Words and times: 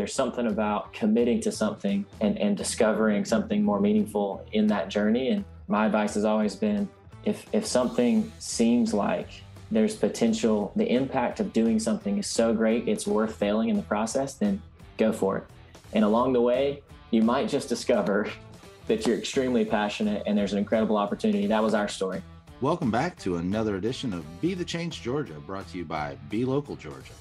There's 0.00 0.14
something 0.14 0.46
about 0.46 0.94
committing 0.94 1.42
to 1.42 1.52
something 1.52 2.06
and, 2.22 2.38
and 2.38 2.56
discovering 2.56 3.22
something 3.26 3.62
more 3.62 3.80
meaningful 3.80 4.46
in 4.52 4.66
that 4.68 4.88
journey. 4.88 5.28
And 5.28 5.44
my 5.68 5.84
advice 5.84 6.14
has 6.14 6.24
always 6.24 6.56
been 6.56 6.88
if, 7.26 7.44
if 7.52 7.66
something 7.66 8.32
seems 8.38 8.94
like 8.94 9.28
there's 9.70 9.94
potential, 9.94 10.72
the 10.74 10.90
impact 10.90 11.38
of 11.38 11.52
doing 11.52 11.78
something 11.78 12.16
is 12.16 12.26
so 12.26 12.54
great, 12.54 12.88
it's 12.88 13.06
worth 13.06 13.36
failing 13.36 13.68
in 13.68 13.76
the 13.76 13.82
process, 13.82 14.36
then 14.36 14.62
go 14.96 15.12
for 15.12 15.36
it. 15.36 15.44
And 15.92 16.02
along 16.02 16.32
the 16.32 16.40
way, 16.40 16.82
you 17.10 17.20
might 17.20 17.50
just 17.50 17.68
discover 17.68 18.26
that 18.86 19.06
you're 19.06 19.18
extremely 19.18 19.66
passionate 19.66 20.22
and 20.24 20.38
there's 20.38 20.54
an 20.54 20.58
incredible 20.58 20.96
opportunity. 20.96 21.46
That 21.46 21.62
was 21.62 21.74
our 21.74 21.88
story. 21.88 22.22
Welcome 22.62 22.90
back 22.90 23.18
to 23.18 23.36
another 23.36 23.76
edition 23.76 24.14
of 24.14 24.24
Be 24.40 24.54
the 24.54 24.64
Change 24.64 25.02
Georgia, 25.02 25.34
brought 25.34 25.68
to 25.68 25.76
you 25.76 25.84
by 25.84 26.16
Be 26.30 26.46
Local 26.46 26.74
Georgia. 26.74 27.12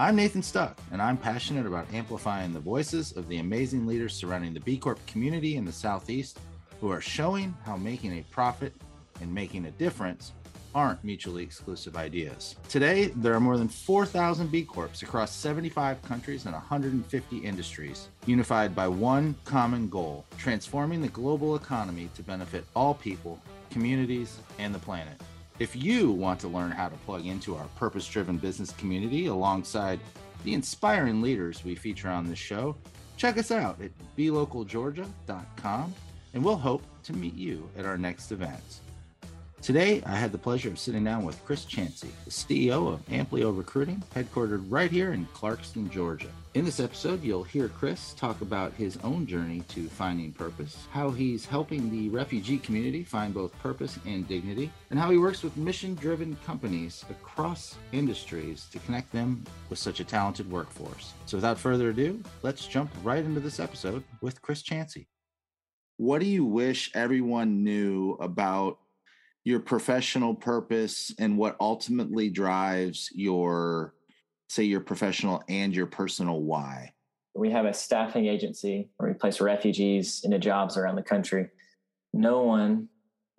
I'm 0.00 0.14
Nathan 0.14 0.44
Stuck, 0.44 0.78
and 0.92 1.02
I'm 1.02 1.16
passionate 1.16 1.66
about 1.66 1.92
amplifying 1.92 2.52
the 2.52 2.60
voices 2.60 3.10
of 3.16 3.26
the 3.26 3.38
amazing 3.38 3.84
leaders 3.84 4.14
surrounding 4.14 4.54
the 4.54 4.60
B 4.60 4.78
Corp 4.78 5.04
community 5.08 5.56
in 5.56 5.64
the 5.64 5.72
Southeast 5.72 6.38
who 6.80 6.92
are 6.92 7.00
showing 7.00 7.52
how 7.64 7.76
making 7.76 8.12
a 8.12 8.24
profit 8.30 8.72
and 9.20 9.34
making 9.34 9.66
a 9.66 9.72
difference 9.72 10.34
aren't 10.72 11.02
mutually 11.02 11.42
exclusive 11.42 11.96
ideas. 11.96 12.54
Today, 12.68 13.06
there 13.16 13.34
are 13.34 13.40
more 13.40 13.56
than 13.56 13.66
4,000 13.66 14.52
B 14.52 14.62
Corps 14.62 15.02
across 15.02 15.34
75 15.34 16.00
countries 16.02 16.46
and 16.46 16.54
150 16.54 17.38
industries, 17.38 18.06
unified 18.24 18.76
by 18.76 18.86
one 18.86 19.34
common 19.44 19.88
goal 19.88 20.24
transforming 20.38 21.02
the 21.02 21.08
global 21.08 21.56
economy 21.56 22.08
to 22.14 22.22
benefit 22.22 22.64
all 22.76 22.94
people, 22.94 23.42
communities, 23.70 24.38
and 24.60 24.72
the 24.72 24.78
planet. 24.78 25.20
If 25.58 25.74
you 25.74 26.12
want 26.12 26.38
to 26.40 26.48
learn 26.48 26.70
how 26.70 26.88
to 26.88 26.94
plug 26.98 27.26
into 27.26 27.56
our 27.56 27.66
purpose 27.76 28.06
driven 28.06 28.38
business 28.38 28.70
community 28.72 29.26
alongside 29.26 29.98
the 30.44 30.54
inspiring 30.54 31.20
leaders 31.20 31.64
we 31.64 31.74
feature 31.74 32.08
on 32.08 32.28
this 32.28 32.38
show, 32.38 32.76
check 33.16 33.38
us 33.38 33.50
out 33.50 33.80
at 33.80 33.90
belocalgeorgia.com 34.16 35.94
and 36.34 36.44
we'll 36.44 36.56
hope 36.56 36.84
to 37.02 37.12
meet 37.12 37.34
you 37.34 37.68
at 37.76 37.84
our 37.84 37.98
next 37.98 38.30
event. 38.30 38.80
Today, 39.60 40.02
I 40.06 40.14
had 40.14 40.30
the 40.30 40.38
pleasure 40.38 40.68
of 40.68 40.78
sitting 40.78 41.04
down 41.04 41.24
with 41.24 41.44
Chris 41.44 41.64
Chancey, 41.64 42.10
the 42.24 42.30
CEO 42.30 42.92
of 42.92 43.04
Amplio 43.06 43.54
Recruiting, 43.54 44.02
headquartered 44.14 44.64
right 44.68 44.90
here 44.90 45.12
in 45.12 45.26
Clarkston, 45.34 45.90
Georgia. 45.90 46.30
In 46.54 46.64
this 46.64 46.80
episode, 46.80 47.22
you'll 47.22 47.42
hear 47.42 47.68
Chris 47.68 48.14
talk 48.14 48.40
about 48.40 48.72
his 48.72 48.96
own 49.04 49.26
journey 49.26 49.62
to 49.68 49.88
finding 49.88 50.32
purpose, 50.32 50.86
how 50.90 51.10
he's 51.10 51.44
helping 51.44 51.90
the 51.90 52.08
refugee 52.08 52.58
community 52.58 53.02
find 53.02 53.34
both 53.34 53.56
purpose 53.58 53.98
and 54.06 54.26
dignity, 54.28 54.70
and 54.90 54.98
how 54.98 55.10
he 55.10 55.18
works 55.18 55.42
with 55.42 55.56
mission 55.56 55.94
driven 55.96 56.36
companies 56.46 57.04
across 57.10 57.74
industries 57.92 58.68
to 58.72 58.78
connect 58.78 59.12
them 59.12 59.44
with 59.68 59.78
such 59.78 60.00
a 60.00 60.04
talented 60.04 60.50
workforce. 60.50 61.12
So, 61.26 61.36
without 61.36 61.58
further 61.58 61.90
ado, 61.90 62.22
let's 62.42 62.66
jump 62.66 62.90
right 63.02 63.24
into 63.24 63.40
this 63.40 63.60
episode 63.60 64.04
with 64.22 64.40
Chris 64.40 64.62
Chancey. 64.62 65.08
What 65.96 66.20
do 66.20 66.26
you 66.26 66.44
wish 66.44 66.92
everyone 66.94 67.64
knew 67.64 68.12
about 68.20 68.78
your 69.44 69.60
professional 69.60 70.34
purpose 70.34 71.14
and 71.18 71.38
what 71.38 71.56
ultimately 71.60 72.28
drives 72.28 73.08
your 73.14 73.94
say 74.48 74.64
your 74.64 74.80
professional 74.80 75.42
and 75.48 75.74
your 75.74 75.86
personal 75.86 76.40
why? 76.40 76.92
We 77.34 77.50
have 77.50 77.66
a 77.66 77.74
staffing 77.74 78.26
agency 78.26 78.88
where 78.96 79.10
we 79.10 79.14
place 79.14 79.40
refugees 79.40 80.22
into 80.24 80.38
jobs 80.38 80.76
around 80.76 80.96
the 80.96 81.02
country. 81.02 81.48
No 82.12 82.42
one 82.42 82.88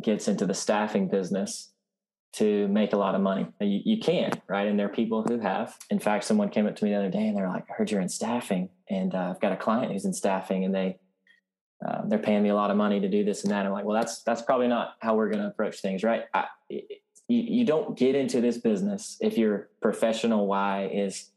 gets 0.02 0.28
into 0.28 0.46
the 0.46 0.54
staffing 0.54 1.10
business 1.10 1.72
to 2.34 2.68
make 2.68 2.94
a 2.94 2.98
lot 2.98 3.16
of 3.16 3.22
money. 3.22 3.48
You, 3.60 3.82
you 3.84 4.00
can 4.00 4.32
right? 4.48 4.68
And 4.68 4.80
there 4.80 4.86
are 4.86 4.90
people 4.90 5.24
who 5.24 5.40
have. 5.40 5.76
In 5.90 6.00
fact 6.00 6.24
someone 6.24 6.50
came 6.50 6.68
up 6.68 6.76
to 6.78 6.86
me 6.86 6.92
the 6.92 6.98
other 6.98 7.10
day 7.10 7.28
and 7.28 7.36
they're 7.36 7.48
like 7.48 7.66
i 7.70 7.74
heard 7.74 7.92
you're 7.92 8.02
in 8.02 8.10
staffing 8.10 8.70
and 8.90 9.14
uh, 9.16 9.32
i've 9.32 9.42
got 9.42 9.52
a 9.52 9.58
client 9.58 9.92
who's 9.92 10.06
in 10.06 10.14
staffing 10.14 10.64
and 10.64 10.74
they 10.74 10.98
uh, 11.86 12.02
they're 12.06 12.20
paying 12.20 12.44
me 12.44 12.50
a 12.50 12.56
lot 12.56 12.72
of 12.72 12.78
money 12.78 13.00
to 13.00 13.08
do 13.08 13.24
this 13.24 13.44
and 13.44 13.52
that. 13.52 13.66
I'm 13.66 13.72
like, 13.72 13.86
well, 13.86 13.96
that's 13.96 14.22
that's 14.24 14.42
probably 14.42 14.68
not 14.68 14.96
how 15.00 15.16
we're 15.16 15.30
going 15.30 15.42
to 15.42 15.48
approach 15.48 15.82
things, 15.82 16.04
right? 16.04 16.24
I, 16.34 16.46
you, 16.70 16.84
you 17.28 17.66
don't 17.66 17.98
get 17.98 18.16
into 18.16 18.42
this 18.42 18.58
business 18.58 19.18
if 19.22 19.38
your 19.38 19.70
professional 19.82 20.48
why 20.48 20.90
is 20.94 21.32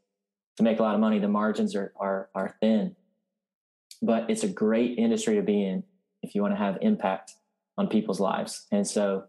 to 0.56 0.62
make 0.62 0.81
a 0.81 0.83
lot 0.83 0.94
of 0.94 1.00
money. 1.00 1.19
The 1.19 1.28
margins 1.28 1.77
are 1.77 1.93
are 1.97 2.28
are 2.34 2.56
thin, 2.61 2.97
but 4.00 4.28
it's 4.31 4.43
a 4.43 4.49
great 4.49 4.99
industry 4.99 5.37
to 5.37 5.43
be 5.43 5.65
in 5.65 5.84
if 6.22 6.34
you 6.34 6.43
want 6.43 6.55
to 6.55 6.59
have 6.59 6.78
impact 6.81 7.34
on 7.78 7.88
people's 7.88 8.21
lives. 8.21 8.67
And 8.72 8.87
so 8.87 9.25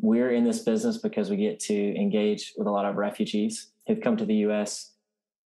we're 0.00 0.30
in 0.30 0.44
this 0.44 0.60
business 0.60 0.98
because 0.98 1.30
we 1.30 1.36
get 1.36 1.58
to 1.60 1.96
engage 1.96 2.54
with 2.56 2.66
a 2.66 2.70
lot 2.70 2.84
of 2.84 2.96
refugees 2.96 3.70
who've 3.86 4.00
come 4.00 4.16
to 4.16 4.24
the 4.24 4.36
U.S. 4.36 4.92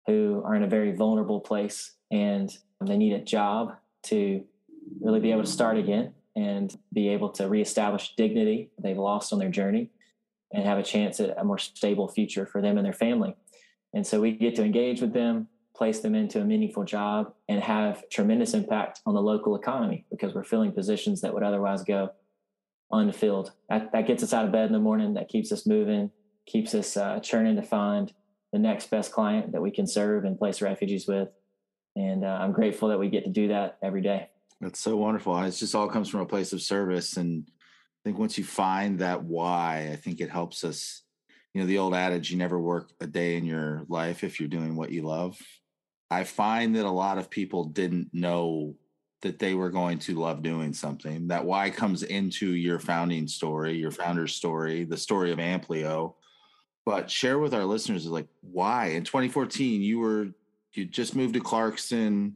who 0.06 0.42
are 0.44 0.54
in 0.54 0.62
a 0.62 0.68
very 0.68 0.92
vulnerable 0.92 1.40
place 1.40 1.92
and 2.10 2.50
they 2.80 2.96
need 2.96 3.12
a 3.12 3.22
job 3.22 3.76
to 4.04 4.42
really 5.00 5.20
be 5.20 5.32
able 5.32 5.42
to 5.42 5.50
start 5.50 5.78
again 5.78 6.12
and 6.36 6.76
be 6.92 7.08
able 7.08 7.30
to 7.30 7.48
reestablish 7.48 8.14
dignity 8.16 8.70
they've 8.82 8.98
lost 8.98 9.32
on 9.32 9.38
their 9.38 9.50
journey 9.50 9.90
and 10.52 10.64
have 10.64 10.78
a 10.78 10.82
chance 10.82 11.20
at 11.20 11.36
a 11.38 11.44
more 11.44 11.58
stable 11.58 12.08
future 12.08 12.46
for 12.46 12.60
them 12.60 12.76
and 12.76 12.84
their 12.84 12.92
family. 12.92 13.34
And 13.94 14.06
so 14.06 14.20
we 14.20 14.32
get 14.32 14.54
to 14.56 14.64
engage 14.64 15.00
with 15.00 15.12
them, 15.12 15.48
place 15.74 16.00
them 16.00 16.14
into 16.14 16.40
a 16.40 16.44
meaningful 16.44 16.84
job, 16.84 17.32
and 17.48 17.60
have 17.60 18.08
tremendous 18.08 18.54
impact 18.54 19.00
on 19.06 19.14
the 19.14 19.22
local 19.22 19.56
economy 19.56 20.04
because 20.10 20.34
we're 20.34 20.44
filling 20.44 20.72
positions 20.72 21.20
that 21.20 21.34
would 21.34 21.42
otherwise 21.42 21.82
go 21.82 22.10
unfilled. 22.90 23.52
That, 23.68 23.92
that 23.92 24.06
gets 24.06 24.22
us 24.22 24.32
out 24.32 24.44
of 24.44 24.52
bed 24.52 24.66
in 24.66 24.72
the 24.72 24.78
morning, 24.78 25.14
that 25.14 25.28
keeps 25.28 25.52
us 25.52 25.66
moving, 25.66 26.10
keeps 26.46 26.74
us 26.74 26.96
uh, 26.96 27.20
churning 27.20 27.56
to 27.56 27.62
find 27.62 28.12
the 28.52 28.58
next 28.58 28.90
best 28.90 29.12
client 29.12 29.52
that 29.52 29.62
we 29.62 29.70
can 29.70 29.86
serve 29.86 30.24
and 30.24 30.38
place 30.38 30.60
refugees 30.60 31.06
with. 31.06 31.28
And 31.96 32.24
uh, 32.24 32.38
I'm 32.40 32.52
grateful 32.52 32.88
that 32.88 32.98
we 32.98 33.08
get 33.08 33.24
to 33.24 33.30
do 33.30 33.48
that 33.48 33.78
every 33.82 34.02
day. 34.02 34.28
That's 34.60 34.80
so 34.80 34.96
wonderful. 34.96 35.38
It 35.42 35.52
just 35.52 35.74
all 35.74 35.88
comes 35.88 36.08
from 36.08 36.20
a 36.20 36.26
place 36.26 36.52
of 36.52 36.60
service. 36.60 37.16
And 37.16 37.44
I 37.48 38.00
think 38.04 38.18
once 38.18 38.36
you 38.36 38.44
find 38.44 38.98
that 38.98 39.24
why, 39.24 39.88
I 39.92 39.96
think 39.96 40.20
it 40.20 40.30
helps 40.30 40.64
us. 40.64 41.02
You 41.54 41.60
know, 41.60 41.66
the 41.66 41.78
old 41.78 41.94
adage, 41.94 42.30
you 42.30 42.36
never 42.36 42.60
work 42.60 42.92
a 43.00 43.06
day 43.06 43.36
in 43.36 43.44
your 43.44 43.84
life 43.88 44.22
if 44.22 44.38
you're 44.38 44.48
doing 44.48 44.76
what 44.76 44.92
you 44.92 45.02
love. 45.02 45.38
I 46.10 46.24
find 46.24 46.76
that 46.76 46.84
a 46.84 46.90
lot 46.90 47.18
of 47.18 47.30
people 47.30 47.64
didn't 47.64 48.10
know 48.12 48.76
that 49.22 49.38
they 49.38 49.54
were 49.54 49.70
going 49.70 49.98
to 49.98 50.14
love 50.14 50.42
doing 50.42 50.72
something. 50.72 51.28
That 51.28 51.44
why 51.44 51.70
comes 51.70 52.02
into 52.02 52.54
your 52.54 52.78
founding 52.78 53.26
story, 53.28 53.76
your 53.76 53.90
founder's 53.90 54.34
story, 54.34 54.84
the 54.84 54.96
story 54.96 55.32
of 55.32 55.38
Amplio. 55.38 56.14
But 56.86 57.10
share 57.10 57.38
with 57.38 57.54
our 57.54 57.64
listeners 57.64 58.06
like 58.06 58.28
why 58.40 58.86
in 58.88 59.04
2014 59.04 59.82
you 59.82 59.98
were 59.98 60.28
you 60.72 60.86
just 60.86 61.14
moved 61.14 61.34
to 61.34 61.40
Clarkston 61.40 62.34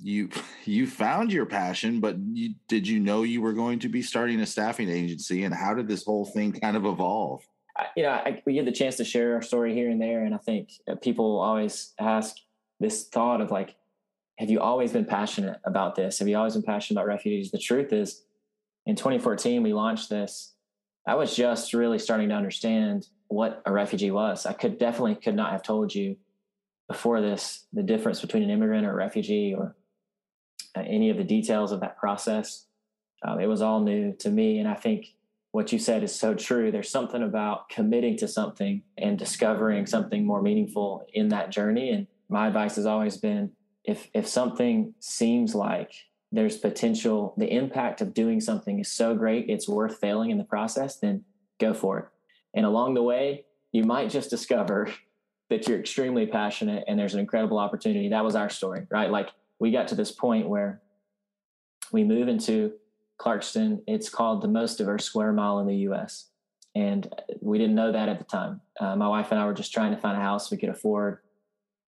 you 0.00 0.28
you 0.64 0.86
found 0.86 1.32
your 1.32 1.46
passion 1.46 2.00
but 2.00 2.16
you, 2.32 2.54
did 2.68 2.86
you 2.86 3.00
know 3.00 3.22
you 3.22 3.40
were 3.40 3.52
going 3.52 3.78
to 3.78 3.88
be 3.88 4.02
starting 4.02 4.40
a 4.40 4.46
staffing 4.46 4.88
agency 4.88 5.44
and 5.44 5.54
how 5.54 5.74
did 5.74 5.88
this 5.88 6.04
whole 6.04 6.24
thing 6.24 6.52
kind 6.52 6.76
of 6.76 6.84
evolve? 6.84 7.42
You 7.96 8.04
know 8.04 8.10
I, 8.10 8.42
we 8.44 8.54
get 8.54 8.64
the 8.64 8.72
chance 8.72 8.96
to 8.96 9.04
share 9.04 9.34
our 9.34 9.42
story 9.42 9.74
here 9.74 9.90
and 9.90 10.00
there 10.00 10.24
and 10.24 10.34
i 10.34 10.38
think 10.38 10.70
uh, 10.90 10.96
people 10.96 11.40
always 11.40 11.94
ask 11.98 12.36
this 12.78 13.08
thought 13.08 13.40
of 13.40 13.50
like 13.50 13.76
have 14.40 14.48
you 14.48 14.58
always 14.58 14.90
been 14.90 15.04
passionate 15.04 15.60
about 15.64 15.96
this? 15.96 16.18
Have 16.18 16.26
you 16.26 16.38
always 16.38 16.54
been 16.54 16.62
passionate 16.62 16.98
about 16.98 17.06
refugees? 17.06 17.50
The 17.50 17.58
truth 17.58 17.92
is 17.92 18.22
in 18.86 18.96
2014 18.96 19.62
we 19.62 19.74
launched 19.74 20.08
this. 20.08 20.54
I 21.06 21.14
was 21.14 21.36
just 21.36 21.74
really 21.74 21.98
starting 21.98 22.30
to 22.30 22.34
understand 22.34 23.06
what 23.28 23.60
a 23.66 23.72
refugee 23.72 24.10
was. 24.10 24.46
I 24.46 24.54
could 24.54 24.78
definitely 24.78 25.16
could 25.16 25.34
not 25.34 25.52
have 25.52 25.62
told 25.62 25.94
you 25.94 26.16
before 26.88 27.20
this 27.20 27.66
the 27.74 27.82
difference 27.82 28.22
between 28.22 28.42
an 28.42 28.48
immigrant 28.48 28.86
or 28.86 28.92
a 28.92 28.94
refugee 28.94 29.54
or 29.54 29.76
uh, 30.76 30.80
any 30.80 31.10
of 31.10 31.16
the 31.16 31.24
details 31.24 31.72
of 31.72 31.80
that 31.80 31.98
process. 31.98 32.66
Um, 33.22 33.40
it 33.40 33.46
was 33.46 33.62
all 33.62 33.80
new 33.80 34.14
to 34.18 34.30
me. 34.30 34.58
And 34.58 34.68
I 34.68 34.74
think 34.74 35.14
what 35.52 35.72
you 35.72 35.78
said 35.78 36.02
is 36.02 36.14
so 36.14 36.34
true. 36.34 36.70
There's 36.70 36.90
something 36.90 37.22
about 37.22 37.68
committing 37.68 38.16
to 38.18 38.28
something 38.28 38.82
and 38.96 39.18
discovering 39.18 39.86
something 39.86 40.24
more 40.24 40.42
meaningful 40.42 41.06
in 41.12 41.28
that 41.28 41.50
journey. 41.50 41.90
And 41.90 42.06
my 42.28 42.46
advice 42.46 42.76
has 42.76 42.86
always 42.86 43.16
been 43.16 43.50
if, 43.84 44.08
if 44.14 44.26
something 44.26 44.94
seems 45.00 45.54
like 45.54 45.92
there's 46.32 46.56
potential, 46.56 47.34
the 47.36 47.52
impact 47.52 48.00
of 48.00 48.14
doing 48.14 48.40
something 48.40 48.78
is 48.78 48.90
so 48.90 49.14
great, 49.14 49.46
it's 49.48 49.68
worth 49.68 49.98
failing 49.98 50.30
in 50.30 50.38
the 50.38 50.44
process, 50.44 50.96
then 50.96 51.24
go 51.58 51.74
for 51.74 51.98
it. 51.98 52.04
And 52.54 52.64
along 52.64 52.94
the 52.94 53.02
way, 53.02 53.44
you 53.72 53.84
might 53.84 54.10
just 54.10 54.30
discover 54.30 54.92
that 55.50 55.66
you're 55.66 55.80
extremely 55.80 56.26
passionate 56.26 56.84
and 56.86 56.96
there's 56.96 57.14
an 57.14 57.20
incredible 57.20 57.58
opportunity. 57.58 58.08
That 58.08 58.24
was 58.24 58.36
our 58.36 58.48
story, 58.48 58.86
right? 58.88 59.10
Like 59.10 59.30
we 59.60 59.70
got 59.70 59.86
to 59.88 59.94
this 59.94 60.10
point 60.10 60.48
where 60.48 60.80
we 61.92 62.02
move 62.02 62.26
into 62.26 62.72
Clarkston. 63.20 63.82
It's 63.86 64.08
called 64.08 64.42
the 64.42 64.48
most 64.48 64.78
diverse 64.78 65.04
square 65.04 65.32
mile 65.32 65.60
in 65.60 65.66
the 65.66 65.76
U.S. 65.76 66.30
And 66.74 67.12
we 67.40 67.58
didn't 67.58 67.74
know 67.74 67.92
that 67.92 68.08
at 68.08 68.18
the 68.18 68.24
time. 68.24 68.62
Uh, 68.80 68.96
my 68.96 69.06
wife 69.06 69.30
and 69.30 69.38
I 69.38 69.44
were 69.44 69.54
just 69.54 69.72
trying 69.72 69.94
to 69.94 70.00
find 70.00 70.16
a 70.16 70.20
house 70.20 70.50
we 70.50 70.56
could 70.56 70.70
afford 70.70 71.18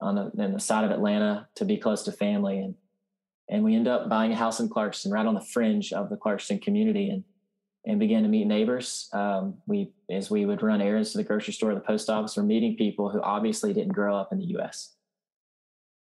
on 0.00 0.16
the, 0.16 0.48
the 0.48 0.60
side 0.60 0.84
of 0.84 0.90
Atlanta 0.90 1.48
to 1.54 1.64
be 1.64 1.78
close 1.78 2.02
to 2.02 2.12
family. 2.12 2.58
And, 2.58 2.74
and 3.48 3.64
we 3.64 3.74
end 3.74 3.88
up 3.88 4.08
buying 4.08 4.32
a 4.32 4.36
house 4.36 4.60
in 4.60 4.68
Clarkston, 4.68 5.10
right 5.10 5.24
on 5.24 5.34
the 5.34 5.40
fringe 5.40 5.92
of 5.92 6.10
the 6.10 6.16
Clarkston 6.16 6.60
community 6.60 7.08
and, 7.08 7.24
and 7.86 7.98
began 7.98 8.22
to 8.24 8.28
meet 8.28 8.46
neighbors. 8.46 9.08
Um, 9.14 9.54
we, 9.66 9.92
as 10.10 10.30
we 10.30 10.44
would 10.44 10.62
run 10.62 10.82
errands 10.82 11.12
to 11.12 11.18
the 11.18 11.24
grocery 11.24 11.54
store, 11.54 11.74
the 11.74 11.80
post 11.80 12.10
office, 12.10 12.36
we're 12.36 12.42
meeting 12.42 12.76
people 12.76 13.08
who 13.08 13.22
obviously 13.22 13.72
didn't 13.72 13.92
grow 13.92 14.14
up 14.14 14.30
in 14.32 14.38
the 14.38 14.46
U.S 14.46 14.94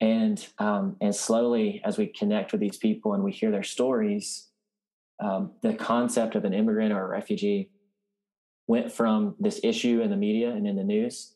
And 0.00 0.44
um, 0.58 0.96
and 1.00 1.14
slowly, 1.14 1.82
as 1.84 1.98
we 1.98 2.06
connect 2.06 2.52
with 2.52 2.60
these 2.60 2.78
people 2.78 3.12
and 3.12 3.22
we 3.22 3.32
hear 3.32 3.50
their 3.50 3.62
stories, 3.62 4.48
um, 5.22 5.52
the 5.62 5.74
concept 5.74 6.34
of 6.34 6.44
an 6.44 6.54
immigrant 6.54 6.92
or 6.92 7.04
a 7.04 7.08
refugee 7.08 7.70
went 8.66 8.90
from 8.90 9.34
this 9.38 9.60
issue 9.62 10.00
in 10.00 10.10
the 10.10 10.16
media 10.16 10.50
and 10.50 10.66
in 10.66 10.76
the 10.76 10.84
news 10.84 11.34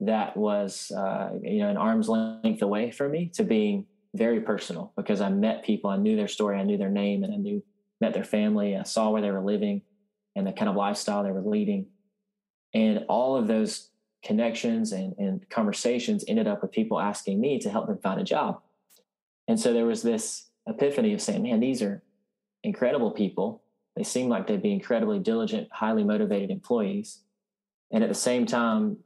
that 0.00 0.36
was 0.36 0.90
uh, 0.96 1.30
you 1.42 1.60
know 1.60 1.68
an 1.68 1.76
arm's 1.76 2.08
length 2.08 2.62
away 2.62 2.90
from 2.90 3.12
me 3.12 3.30
to 3.34 3.44
being 3.44 3.86
very 4.14 4.40
personal 4.40 4.92
because 4.96 5.20
I 5.20 5.28
met 5.28 5.64
people, 5.64 5.90
I 5.90 5.96
knew 5.96 6.16
their 6.16 6.28
story, 6.28 6.58
I 6.58 6.64
knew 6.64 6.78
their 6.78 6.90
name, 6.90 7.22
and 7.22 7.32
I 7.32 7.36
knew 7.36 7.62
met 8.00 8.14
their 8.14 8.24
family, 8.24 8.76
I 8.76 8.82
saw 8.84 9.10
where 9.10 9.22
they 9.22 9.30
were 9.30 9.44
living 9.44 9.82
and 10.34 10.46
the 10.46 10.52
kind 10.52 10.70
of 10.70 10.76
lifestyle 10.76 11.22
they 11.22 11.30
were 11.30 11.42
leading, 11.42 11.86
and 12.72 13.04
all 13.08 13.36
of 13.36 13.46
those 13.46 13.89
connections 14.22 14.92
and, 14.92 15.14
and 15.18 15.48
conversations 15.48 16.24
ended 16.28 16.46
up 16.46 16.62
with 16.62 16.72
people 16.72 17.00
asking 17.00 17.40
me 17.40 17.58
to 17.60 17.70
help 17.70 17.86
them 17.86 17.98
find 17.98 18.20
a 18.20 18.24
job, 18.24 18.60
and 19.50 19.58
so 19.58 19.72
there 19.72 19.86
was 19.86 20.02
this 20.02 20.46
epiphany 20.68 21.12
of 21.12 21.20
saying, 21.20 21.42
man, 21.42 21.58
these 21.58 21.82
are 21.82 22.04
incredible 22.62 23.10
people. 23.10 23.64
They 23.96 24.04
seem 24.04 24.28
like 24.28 24.46
they'd 24.46 24.62
be 24.62 24.72
incredibly 24.72 25.18
diligent, 25.18 25.68
highly 25.72 26.04
motivated 26.04 26.50
employees. 26.50 27.22
And 27.90 28.04
at 28.04 28.08
the 28.08 28.14
same 28.14 28.46
time, 28.46 28.98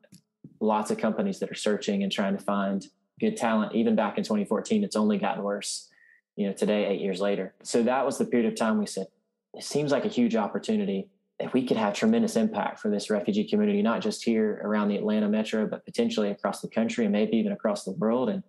lots 0.61 0.91
of 0.91 0.99
companies 0.99 1.39
that 1.39 1.51
are 1.51 1.55
searching 1.55 2.03
and 2.03 2.13
trying 2.13 2.37
to 2.37 2.45
find 2.45 2.87
good 3.21 3.37
talent. 3.37 3.75
Even 3.75 3.97
back 3.97 4.19
in 4.19 4.25
2014, 4.25 4.85
it's 4.85 4.97
only 4.97 5.17
gotten 5.17 5.43
worse, 5.43 5.89
you 6.37 6.47
know, 6.47 6.53
today, 6.53 6.85
eight 6.87 7.01
years 7.01 7.21
later. 7.21 7.55
So 7.63 7.83
that 7.85 8.05
was 8.05 8.19
the 8.19 8.27
period 8.27 8.53
of 8.53 8.59
time 8.59 8.79
we 8.79 8.87
said, 8.87 9.07
it 9.55 9.65
seems 9.65 9.93
like 9.93 10.05
a 10.05 10.09
huge 10.09 10.37
opportunity 10.37 11.09
we 11.53 11.67
could 11.67 11.77
have 11.77 11.95
tremendous 11.95 12.37
impact 12.37 12.79
for 12.79 12.91
this 12.91 13.11
refugee 13.11 13.45
community, 13.49 13.83
not 13.83 14.01
just 14.01 14.25
here 14.25 14.61
around 14.63 14.89
the 14.89 14.97
Atlanta 14.97 15.29
metro, 15.29 15.67
but 15.67 15.85
potentially 15.85 16.31
across 16.31 16.61
the 16.61 16.69
country 16.69 17.05
and 17.05 17.13
maybe 17.13 17.37
even 17.37 17.53
across 17.53 17.85
the 17.85 17.93
world. 17.93 18.29
And 18.29 18.43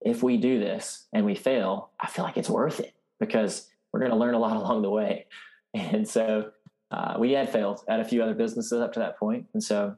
if 0.00 0.22
we 0.22 0.36
do 0.36 0.58
this 0.58 1.06
and 1.12 1.24
we 1.24 1.34
fail, 1.34 1.90
I 1.98 2.06
feel 2.06 2.24
like 2.24 2.36
it's 2.36 2.50
worth 2.50 2.80
it 2.80 2.94
because 3.18 3.68
we're 3.92 4.00
going 4.00 4.12
to 4.12 4.16
learn 4.16 4.34
a 4.34 4.38
lot 4.38 4.56
along 4.62 4.82
the 4.82 4.90
way. 4.90 5.26
And 5.74 6.06
so 6.06 6.50
uh, 6.90 7.14
we 7.18 7.32
had 7.32 7.50
failed 7.50 7.80
at 7.88 8.00
a 8.00 8.04
few 8.04 8.22
other 8.22 8.34
businesses 8.34 8.80
up 8.80 8.92
to 8.94 9.00
that 9.00 9.18
point, 9.18 9.46
and 9.52 9.62
so 9.62 9.96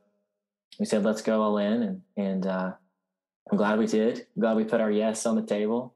we 0.79 0.87
said, 0.87 1.05
let's 1.05 1.23
go 1.23 1.41
all 1.43 1.59
in, 1.59 1.83
and 1.83 2.03
and 2.17 2.47
uh, 2.47 2.73
I'm 3.51 3.57
glad 3.57 3.79
we 3.79 3.87
did. 3.87 4.27
I'm 4.35 4.41
glad 4.41 4.57
we 4.57 4.65
put 4.65 4.81
our 4.81 4.91
yes 4.91 5.25
on 5.25 5.37
the 5.37 5.43
table, 5.43 5.95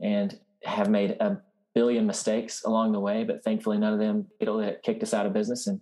and 0.00 0.36
have 0.64 0.90
made 0.90 1.12
a 1.20 1.40
billion 1.74 2.06
mistakes 2.06 2.64
along 2.64 2.92
the 2.92 3.00
way, 3.00 3.24
but 3.24 3.42
thankfully 3.44 3.78
none 3.78 3.92
of 3.92 3.98
them 3.98 4.26
kicked 4.82 5.02
us 5.02 5.14
out 5.14 5.26
of 5.26 5.32
business. 5.32 5.66
And 5.66 5.80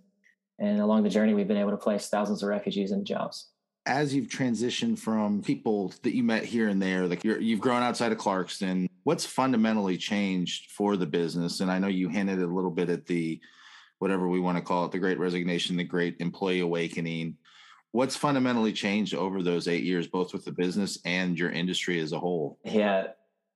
and 0.59 0.79
along 0.79 1.03
the 1.03 1.09
journey, 1.09 1.33
we've 1.33 1.47
been 1.47 1.57
able 1.57 1.71
to 1.71 1.77
place 1.77 2.07
thousands 2.07 2.43
of 2.43 2.49
refugees 2.49 2.91
into 2.91 3.03
jobs 3.03 3.51
as 3.85 4.13
you've 4.13 4.27
transitioned 4.27 4.99
from 4.99 5.41
people 5.41 5.93
that 6.03 6.15
you 6.15 6.23
met 6.23 6.45
here 6.45 6.67
and 6.67 6.81
there, 6.81 7.07
like 7.07 7.23
you 7.23 7.55
have 7.55 7.59
grown 7.59 7.81
outside 7.81 8.11
of 8.11 8.17
Clarkston, 8.17 8.87
what's 9.03 9.25
fundamentally 9.25 9.97
changed 9.97 10.71
for 10.71 10.95
the 10.95 11.05
business? 11.05 11.61
And 11.61 11.71
I 11.71 11.79
know 11.79 11.87
you 11.87 12.09
hinted 12.09 12.41
a 12.41 12.47
little 12.47 12.71
bit 12.71 12.89
at 12.89 13.05
the 13.05 13.39
whatever 13.99 14.27
we 14.27 14.39
want 14.39 14.57
to 14.57 14.63
call 14.63 14.85
it, 14.85 14.91
the 14.91 14.99
great 14.99 15.19
resignation, 15.19 15.77
the 15.77 15.83
great 15.83 16.17
employee 16.19 16.59
awakening. 16.59 17.37
What's 17.91 18.15
fundamentally 18.15 18.73
changed 18.73 19.15
over 19.15 19.43
those 19.43 19.67
eight 19.67 19.83
years, 19.83 20.07
both 20.07 20.33
with 20.33 20.45
the 20.45 20.51
business 20.51 20.99
and 21.03 21.37
your 21.37 21.51
industry 21.51 21.99
as 21.99 22.11
a 22.11 22.19
whole? 22.19 22.59
Yeah. 22.63 23.07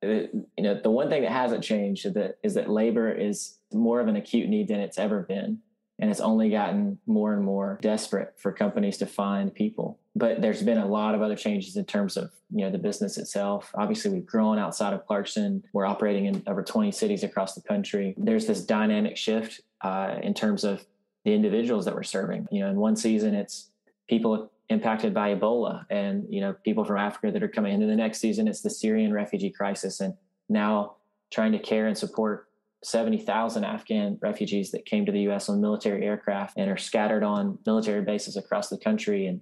You 0.01 0.45
know, 0.57 0.79
the 0.81 0.91
one 0.91 1.09
thing 1.09 1.23
that 1.23 1.31
hasn't 1.31 1.63
changed 1.63 2.05
is 2.05 2.13
that, 2.13 2.37
is 2.43 2.53
that 2.55 2.69
labor 2.69 3.11
is 3.11 3.57
more 3.73 3.99
of 3.99 4.07
an 4.07 4.15
acute 4.15 4.49
need 4.49 4.67
than 4.67 4.79
it's 4.79 4.99
ever 4.99 5.21
been. 5.21 5.59
And 5.97 6.11
it's 6.11 6.19
only 6.19 6.49
gotten 6.49 6.99
more 7.05 7.33
and 7.33 7.43
more 7.43 7.79
desperate 7.81 8.33
for 8.37 8.51
companies 8.51 8.97
to 8.97 9.05
find 9.05 9.53
people. 9.53 9.97
But 10.13 10.41
there's 10.41 10.61
been 10.61 10.77
a 10.77 10.85
lot 10.85 11.15
of 11.15 11.21
other 11.21 11.37
changes 11.37 11.77
in 11.77 11.85
terms 11.85 12.17
of 12.17 12.31
you 12.53 12.65
know 12.65 12.71
the 12.71 12.77
business 12.77 13.17
itself. 13.17 13.71
Obviously 13.75 14.11
we've 14.11 14.25
grown 14.25 14.59
outside 14.59 14.93
of 14.93 15.07
Clarkston. 15.07 15.63
We're 15.71 15.85
operating 15.85 16.25
in 16.25 16.43
over 16.47 16.63
20 16.63 16.91
cities 16.91 17.23
across 17.23 17.55
the 17.55 17.61
country. 17.61 18.13
There's 18.17 18.45
this 18.45 18.61
dynamic 18.61 19.15
shift 19.15 19.61
uh, 19.81 20.17
in 20.21 20.33
terms 20.33 20.65
of 20.65 20.85
the 21.23 21.33
individuals 21.33 21.85
that 21.85 21.95
we're 21.95 22.03
serving. 22.03 22.47
You 22.51 22.61
know 22.61 22.69
in 22.69 22.75
one 22.75 22.97
season 22.97 23.33
it's 23.33 23.69
people 24.09 24.51
impacted 24.69 25.13
by 25.13 25.35
ebola 25.35 25.85
and 25.89 26.25
you 26.29 26.41
know 26.41 26.53
people 26.63 26.83
from 26.83 26.97
africa 26.97 27.31
that 27.31 27.43
are 27.43 27.47
coming 27.47 27.73
into 27.73 27.85
the 27.85 27.95
next 27.95 28.19
season 28.19 28.47
it's 28.47 28.61
the 28.61 28.69
syrian 28.69 29.13
refugee 29.13 29.51
crisis 29.51 29.99
and 29.99 30.13
now 30.49 30.95
trying 31.31 31.51
to 31.51 31.59
care 31.59 31.87
and 31.87 31.97
support 31.97 32.47
70,000 32.85 33.63
Afghan 33.63 34.19
refugees 34.21 34.69
that 34.71 34.85
came 34.85 35.07
to 35.07 35.11
the 35.11 35.21
US 35.29 35.49
on 35.49 35.59
military 35.59 36.05
aircraft 36.05 36.55
and 36.57 36.69
are 36.69 36.77
scattered 36.77 37.23
on 37.23 37.57
military 37.65 38.03
bases 38.03 38.37
across 38.37 38.69
the 38.69 38.77
country 38.77 39.25
and 39.25 39.41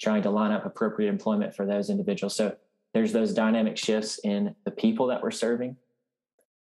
trying 0.00 0.22
to 0.22 0.30
line 0.30 0.52
up 0.52 0.66
appropriate 0.66 1.08
employment 1.08 1.54
for 1.54 1.64
those 1.64 1.88
individuals. 1.88 2.36
So 2.36 2.54
there's 2.92 3.12
those 3.12 3.32
dynamic 3.32 3.78
shifts 3.78 4.20
in 4.22 4.54
the 4.64 4.70
people 4.70 5.06
that 5.06 5.22
we're 5.22 5.30
serving. 5.30 5.76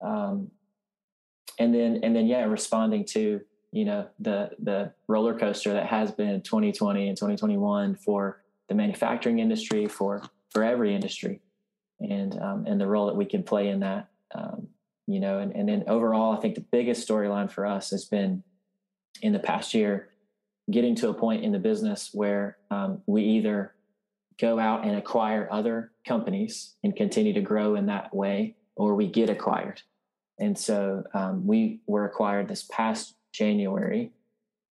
Um, 0.00 0.52
and 1.58 1.74
then, 1.74 2.00
and 2.04 2.14
then, 2.14 2.26
yeah, 2.26 2.44
responding 2.44 3.04
to, 3.06 3.40
you 3.72 3.86
know, 3.86 4.06
the, 4.20 4.50
the 4.58 4.92
roller 5.08 5.36
coaster 5.36 5.72
that 5.72 5.86
has 5.86 6.12
been 6.12 6.42
2020 6.42 7.08
and 7.08 7.16
2021 7.16 7.96
for 7.96 8.42
the 8.68 8.74
manufacturing 8.74 9.38
industry, 9.38 9.86
for, 9.86 10.22
for 10.50 10.62
every 10.62 10.94
industry 10.94 11.40
and, 12.00 12.38
um, 12.40 12.66
and 12.66 12.80
the 12.80 12.86
role 12.86 13.06
that 13.06 13.16
we 13.16 13.24
can 13.24 13.42
play 13.42 13.68
in 13.68 13.80
that. 13.80 14.08
Um, 14.34 14.68
you 15.06 15.20
know, 15.20 15.38
and, 15.38 15.52
and 15.56 15.68
then 15.68 15.84
overall, 15.88 16.36
I 16.36 16.40
think 16.40 16.54
the 16.54 16.60
biggest 16.60 17.08
storyline 17.08 17.50
for 17.50 17.66
us 17.66 17.90
has 17.90 18.04
been 18.04 18.44
in 19.20 19.32
the 19.32 19.38
past 19.38 19.74
year 19.74 20.10
getting 20.70 20.94
to 20.96 21.08
a 21.08 21.14
point 21.14 21.42
in 21.42 21.52
the 21.52 21.58
business 21.58 22.10
where 22.12 22.58
um, 22.70 23.02
we 23.06 23.22
either 23.24 23.74
go 24.40 24.58
out 24.58 24.84
and 24.84 24.96
acquire 24.96 25.48
other 25.50 25.92
companies 26.06 26.74
and 26.84 26.94
continue 26.94 27.32
to 27.32 27.40
grow 27.40 27.74
in 27.74 27.86
that 27.86 28.14
way, 28.14 28.54
or 28.76 28.94
we 28.94 29.06
get 29.06 29.28
acquired. 29.28 29.82
And 30.38 30.56
so 30.56 31.04
um, 31.14 31.46
we 31.46 31.80
were 31.86 32.04
acquired 32.04 32.48
this 32.48 32.66
past 32.70 33.14
January, 33.32 34.10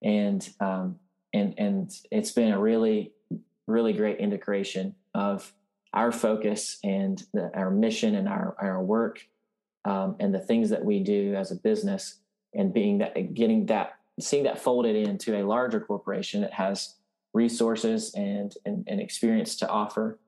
and 0.02 0.48
um, 0.60 0.98
and 1.34 1.54
and 1.58 1.92
it's 2.12 2.32
been 2.32 2.52
a 2.52 2.60
really 2.60 3.12
really 3.68 3.94
great 3.94 4.20
integration 4.20 4.96
of 5.14 5.54
our 5.94 6.12
focus 6.12 6.78
and 6.84 7.24
the, 7.34 7.52
our 7.56 7.70
mission 7.70 8.16
and 8.16 8.28
our 8.28 8.56
our 8.60 8.82
work 8.82 9.26
um, 9.86 10.16
and 10.20 10.34
the 10.34 10.40
things 10.40 10.70
that 10.70 10.84
we 10.84 11.00
do 11.00 11.36
as 11.36 11.52
a 11.52 11.56
business 11.56 12.20
and 12.54 12.74
being 12.74 13.00
that 13.00 13.34
getting 13.34 13.66
that 13.68 13.96
seeing 14.20 14.44
that 14.44 14.60
folded 14.60 14.96
into 14.96 15.38
a 15.38 15.44
larger 15.44 15.80
corporation 15.80 16.42
that 16.42 16.54
has 16.54 16.96
resources 17.34 18.14
and, 18.14 18.54
and, 18.66 18.86
and 18.88 19.00
experience 19.00 19.56
to 19.58 19.70
offer. 19.70 20.20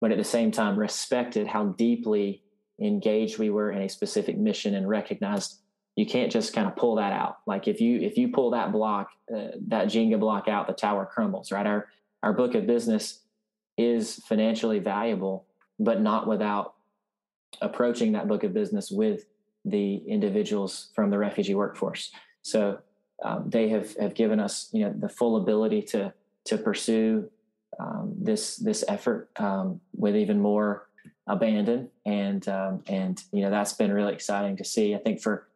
But 0.00 0.12
at 0.12 0.18
the 0.18 0.24
same 0.24 0.50
time 0.50 0.78
respected 0.78 1.46
how 1.46 1.66
deeply 1.66 2.42
engaged 2.80 3.38
we 3.38 3.50
were 3.50 3.70
in 3.70 3.82
a 3.82 3.88
specific 3.88 4.38
mission 4.38 4.74
and 4.74 4.88
recognized 4.88 5.60
you 5.98 6.06
can't 6.06 6.30
just 6.30 6.52
kind 6.52 6.66
of 6.66 6.76
pull 6.76 6.94
that 6.94 7.12
out 7.12 7.38
like 7.46 7.66
if 7.66 7.80
you 7.80 8.00
if 8.00 8.16
you 8.16 8.28
pull 8.28 8.50
that 8.50 8.72
block 8.72 9.10
uh, 9.34 9.48
that 9.66 9.86
jenga 9.86 10.18
block 10.18 10.48
out 10.48 10.66
the 10.66 10.72
tower 10.72 11.04
crumbles 11.04 11.50
right 11.50 11.66
our 11.66 11.88
our 12.22 12.32
book 12.32 12.54
of 12.54 12.66
business 12.66 13.20
is 13.76 14.16
financially 14.28 14.78
valuable 14.78 15.46
but 15.78 16.00
not 16.00 16.26
without 16.26 16.74
approaching 17.60 18.12
that 18.12 18.28
book 18.28 18.44
of 18.44 18.52
business 18.52 18.90
with 18.90 19.26
the 19.64 19.96
individuals 20.06 20.90
from 20.94 21.10
the 21.10 21.18
refugee 21.18 21.54
workforce. 21.54 22.10
So 22.42 22.78
um, 23.24 23.44
they 23.48 23.68
have, 23.68 23.96
have 23.96 24.14
given 24.14 24.40
us, 24.40 24.68
you 24.72 24.84
know, 24.84 24.94
the 24.96 25.08
full 25.08 25.36
ability 25.36 25.82
to 25.82 26.12
to 26.44 26.56
pursue 26.56 27.28
um, 27.78 28.14
this 28.18 28.56
this 28.56 28.84
effort 28.88 29.28
um, 29.36 29.80
with 29.94 30.16
even 30.16 30.40
more 30.40 30.88
abandon, 31.26 31.90
and 32.06 32.48
um, 32.48 32.82
and 32.86 33.22
you 33.32 33.42
know 33.42 33.50
that's 33.50 33.72
been 33.72 33.92
really 33.92 34.14
exciting 34.14 34.56
to 34.56 34.64
see. 34.64 34.94
I 34.94 34.98
think 34.98 35.20
for 35.20 35.47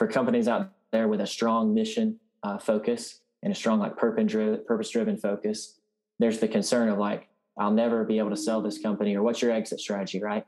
for 0.00 0.06
companies 0.06 0.48
out 0.48 0.72
there 0.92 1.08
with 1.08 1.20
a 1.20 1.26
strong 1.26 1.74
mission 1.74 2.18
uh, 2.42 2.56
focus 2.56 3.20
and 3.42 3.52
a 3.52 3.54
strong 3.54 3.78
like 3.80 3.98
purpose 3.98 4.88
driven 4.88 5.18
focus, 5.18 5.78
there's 6.18 6.38
the 6.38 6.48
concern 6.48 6.88
of 6.88 6.96
like 6.96 7.28
I'll 7.58 7.70
never 7.70 8.02
be 8.04 8.18
able 8.18 8.30
to 8.30 8.36
sell 8.36 8.62
this 8.62 8.78
company, 8.78 9.14
or 9.14 9.22
what's 9.22 9.42
your 9.42 9.50
exit 9.50 9.78
strategy, 9.78 10.18
right? 10.18 10.46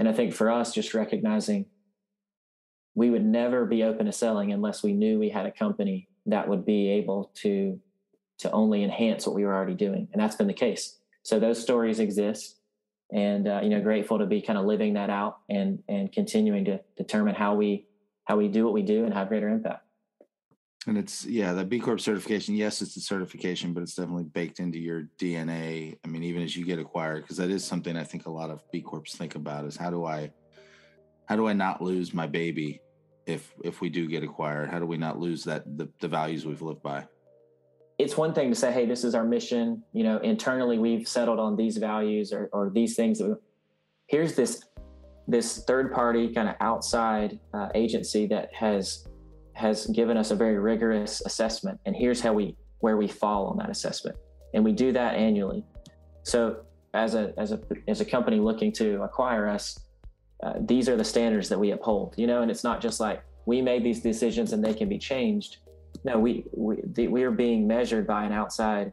And 0.00 0.08
I 0.08 0.12
think 0.12 0.34
for 0.34 0.50
us, 0.50 0.74
just 0.74 0.94
recognizing 0.94 1.66
we 2.96 3.08
would 3.08 3.24
never 3.24 3.66
be 3.66 3.84
open 3.84 4.06
to 4.06 4.12
selling 4.12 4.52
unless 4.52 4.82
we 4.82 4.94
knew 4.94 5.20
we 5.20 5.28
had 5.28 5.46
a 5.46 5.52
company 5.52 6.08
that 6.26 6.48
would 6.48 6.66
be 6.66 6.90
able 6.90 7.30
to 7.36 7.78
to 8.38 8.50
only 8.50 8.82
enhance 8.82 9.28
what 9.28 9.36
we 9.36 9.44
were 9.44 9.54
already 9.54 9.74
doing, 9.74 10.08
and 10.12 10.20
that's 10.20 10.34
been 10.34 10.48
the 10.48 10.52
case. 10.52 10.98
So 11.22 11.38
those 11.38 11.62
stories 11.62 12.00
exist, 12.00 12.56
and 13.12 13.46
uh, 13.46 13.60
you 13.62 13.68
know, 13.68 13.80
grateful 13.80 14.18
to 14.18 14.26
be 14.26 14.42
kind 14.42 14.58
of 14.58 14.64
living 14.64 14.94
that 14.94 15.08
out 15.08 15.38
and 15.48 15.84
and 15.88 16.10
continuing 16.10 16.64
to 16.64 16.80
determine 16.96 17.36
how 17.36 17.54
we 17.54 17.84
how 18.28 18.36
we 18.36 18.46
do 18.46 18.64
what 18.64 18.74
we 18.74 18.82
do 18.82 19.06
and 19.06 19.14
have 19.14 19.28
greater 19.28 19.48
impact. 19.48 19.84
And 20.86 20.96
it's 20.96 21.26
yeah, 21.26 21.54
that 21.54 21.68
B 21.68 21.80
Corp 21.80 22.00
certification. 22.00 22.54
Yes, 22.54 22.80
it's 22.80 22.96
a 22.96 23.00
certification, 23.00 23.72
but 23.72 23.82
it's 23.82 23.94
definitely 23.94 24.24
baked 24.24 24.60
into 24.60 24.78
your 24.78 25.08
DNA. 25.18 25.98
I 26.04 26.08
mean, 26.08 26.22
even 26.22 26.42
as 26.42 26.56
you 26.56 26.64
get 26.64 26.78
acquired, 26.78 27.22
because 27.22 27.38
that 27.38 27.50
is 27.50 27.64
something 27.64 27.96
I 27.96 28.04
think 28.04 28.26
a 28.26 28.30
lot 28.30 28.50
of 28.50 28.62
B 28.70 28.80
Corps 28.80 29.02
think 29.04 29.34
about 29.34 29.64
is 29.64 29.76
how 29.76 29.90
do 29.90 30.04
I 30.04 30.30
how 31.26 31.36
do 31.36 31.48
I 31.48 31.52
not 31.52 31.82
lose 31.82 32.14
my 32.14 32.26
baby 32.26 32.80
if 33.26 33.52
if 33.64 33.80
we 33.80 33.88
do 33.88 34.06
get 34.06 34.22
acquired? 34.22 34.70
How 34.70 34.78
do 34.78 34.86
we 34.86 34.96
not 34.96 35.18
lose 35.18 35.44
that 35.44 35.64
the, 35.76 35.88
the 36.00 36.08
values 36.08 36.46
we've 36.46 36.62
lived 36.62 36.82
by? 36.82 37.06
It's 37.98 38.16
one 38.16 38.32
thing 38.32 38.48
to 38.48 38.54
say, 38.54 38.70
hey, 38.72 38.86
this 38.86 39.02
is 39.04 39.14
our 39.14 39.24
mission. 39.24 39.82
You 39.92 40.04
know, 40.04 40.18
internally 40.18 40.78
we've 40.78 41.08
settled 41.08 41.40
on 41.40 41.56
these 41.56 41.76
values 41.76 42.32
or 42.32 42.48
or 42.52 42.70
these 42.70 42.94
things. 42.94 43.20
here's 44.06 44.36
this 44.36 44.64
this 45.28 45.62
third 45.64 45.92
party 45.92 46.32
kind 46.32 46.48
of 46.48 46.56
outside 46.60 47.38
uh, 47.52 47.68
agency 47.74 48.26
that 48.26 48.52
has 48.54 49.06
has 49.52 49.86
given 49.86 50.16
us 50.16 50.30
a 50.30 50.34
very 50.34 50.58
rigorous 50.58 51.20
assessment 51.26 51.78
and 51.84 51.94
here's 51.94 52.20
how 52.20 52.32
we 52.32 52.56
where 52.80 52.96
we 52.96 53.06
fall 53.06 53.46
on 53.46 53.58
that 53.58 53.70
assessment. 53.70 54.16
And 54.54 54.64
we 54.64 54.72
do 54.72 54.92
that 54.92 55.14
annually. 55.14 55.64
So 56.22 56.64
as 56.94 57.14
a 57.14 57.34
as 57.36 57.52
a 57.52 57.60
as 57.86 58.00
a 58.00 58.04
company 58.04 58.38
looking 58.38 58.72
to 58.72 59.02
acquire 59.02 59.46
us 59.46 59.78
uh, 60.42 60.54
these 60.60 60.88
are 60.88 60.96
the 60.96 61.04
standards 61.04 61.48
that 61.48 61.58
we 61.58 61.72
uphold 61.72 62.14
you 62.16 62.26
know? 62.26 62.42
And 62.42 62.50
it's 62.50 62.64
not 62.64 62.80
just 62.80 62.98
like 62.98 63.22
we 63.44 63.60
made 63.60 63.84
these 63.84 64.00
decisions 64.00 64.52
and 64.52 64.64
they 64.64 64.74
can 64.74 64.88
be 64.88 64.98
changed. 64.98 65.58
No 66.04 66.18
we 66.18 66.44
we, 66.52 66.76
the, 66.94 67.08
we 67.08 67.22
are 67.24 67.30
being 67.30 67.66
measured 67.66 68.06
by 68.06 68.24
an 68.24 68.32
outside 68.32 68.92